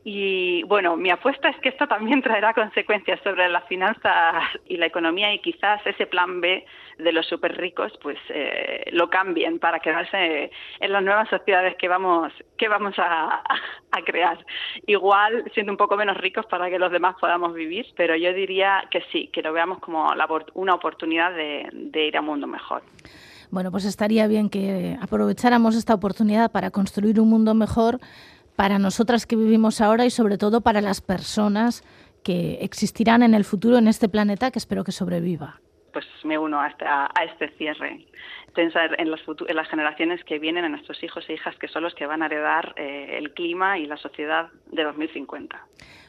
Y 0.09 0.63
bueno, 0.63 0.95
mi 0.95 1.09
apuesta 1.09 1.49
es 1.49 1.57
que 1.59 1.67
esto 1.67 1.85
también 1.85 2.21
traerá 2.23 2.53
consecuencias 2.53 3.19
sobre 3.25 3.49
las 3.49 3.65
finanzas 3.65 4.35
y 4.65 4.77
la 4.77 4.85
economía 4.85 5.33
y 5.33 5.39
quizás 5.39 5.85
ese 5.85 6.07
plan 6.07 6.39
B 6.39 6.65
de 6.97 7.11
los 7.11 7.25
súper 7.25 7.57
ricos 7.57 7.91
pues 8.01 8.17
eh, 8.29 8.85
lo 8.93 9.09
cambien 9.09 9.59
para 9.59 9.81
quedarse 9.81 10.49
en 10.79 10.91
las 10.93 11.03
nuevas 11.03 11.27
sociedades 11.27 11.75
que 11.75 11.89
vamos, 11.89 12.31
que 12.57 12.69
vamos 12.69 12.95
a, 12.97 13.43
crear. 14.05 14.37
Igual 14.85 15.43
siendo 15.53 15.73
un 15.73 15.77
poco 15.77 15.97
menos 15.97 16.15
ricos 16.15 16.45
para 16.45 16.69
que 16.69 16.79
los 16.79 16.89
demás 16.89 17.17
podamos 17.19 17.53
vivir, 17.53 17.85
pero 17.97 18.15
yo 18.15 18.31
diría 18.31 18.87
que 18.89 19.03
sí, 19.11 19.27
que 19.33 19.41
lo 19.41 19.51
veamos 19.51 19.79
como 19.79 20.09
una 20.53 20.73
oportunidad 20.73 21.33
de, 21.33 21.67
de 21.73 22.05
ir 22.05 22.15
a 22.15 22.21
un 22.21 22.27
mundo 22.27 22.47
mejor. 22.47 22.81
Bueno, 23.49 23.71
pues 23.71 23.83
estaría 23.83 24.27
bien 24.27 24.49
que 24.49 24.97
aprovecháramos 25.01 25.75
esta 25.75 25.93
oportunidad 25.93 26.51
para 26.51 26.71
construir 26.71 27.19
un 27.19 27.29
mundo 27.29 27.53
mejor 27.53 27.99
para 28.57 28.79
nosotras 28.79 29.25
que 29.27 29.35
vivimos 29.35 29.79
ahora 29.79 30.05
y 30.05 30.09
sobre 30.09 30.37
todo 30.37 30.61
para 30.61 30.81
las 30.81 30.99
personas 30.99 31.83
que 32.23 32.55
existirán 32.61 33.21
en 33.21 33.35
el 33.35 33.45
futuro 33.45 33.77
en 33.77 33.87
este 33.87 34.09
planeta 34.09 34.51
que 34.51 34.59
espero 34.59 34.83
que 34.83 34.91
sobreviva. 34.91 35.61
Pues 35.93 36.05
me 36.23 36.37
uno 36.37 36.59
a 36.59 36.67
este, 36.67 36.83
a 36.85 37.23
este 37.31 37.49
cierre. 37.57 38.05
Pensar 38.53 38.95
en, 38.99 39.07
en, 39.07 39.55
las 39.55 39.67
generaciones 39.69 40.23
que 40.23 40.39
vienen, 40.39 40.65
en 40.65 40.71
nuestros 40.71 41.01
hijos 41.03 41.23
e 41.29 41.35
hijas 41.35 41.55
que 41.59 41.67
son 41.67 41.83
los 41.83 41.93
que 41.93 42.07
van 42.07 42.23
a 42.23 42.25
heredar 42.25 42.73
eh, 42.77 43.17
el 43.19 43.31
clima 43.33 43.77
y 43.77 43.85
la 43.85 43.97
sociedad 43.97 44.49
de 44.71 44.83
2050. 44.83 45.65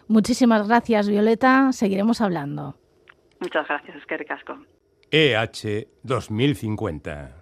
Muchísimas 0.08 0.66
gracias, 0.66 1.08
Violeta. 1.08 1.70
Seguiremos 1.72 2.22
hablando. 2.22 2.76
Muchas 3.40 3.68
gracias, 3.68 3.94
es 3.94 4.06
que 4.06 4.16
ricasco. 4.16 4.58
EH 5.10 5.86
2050 6.02 7.37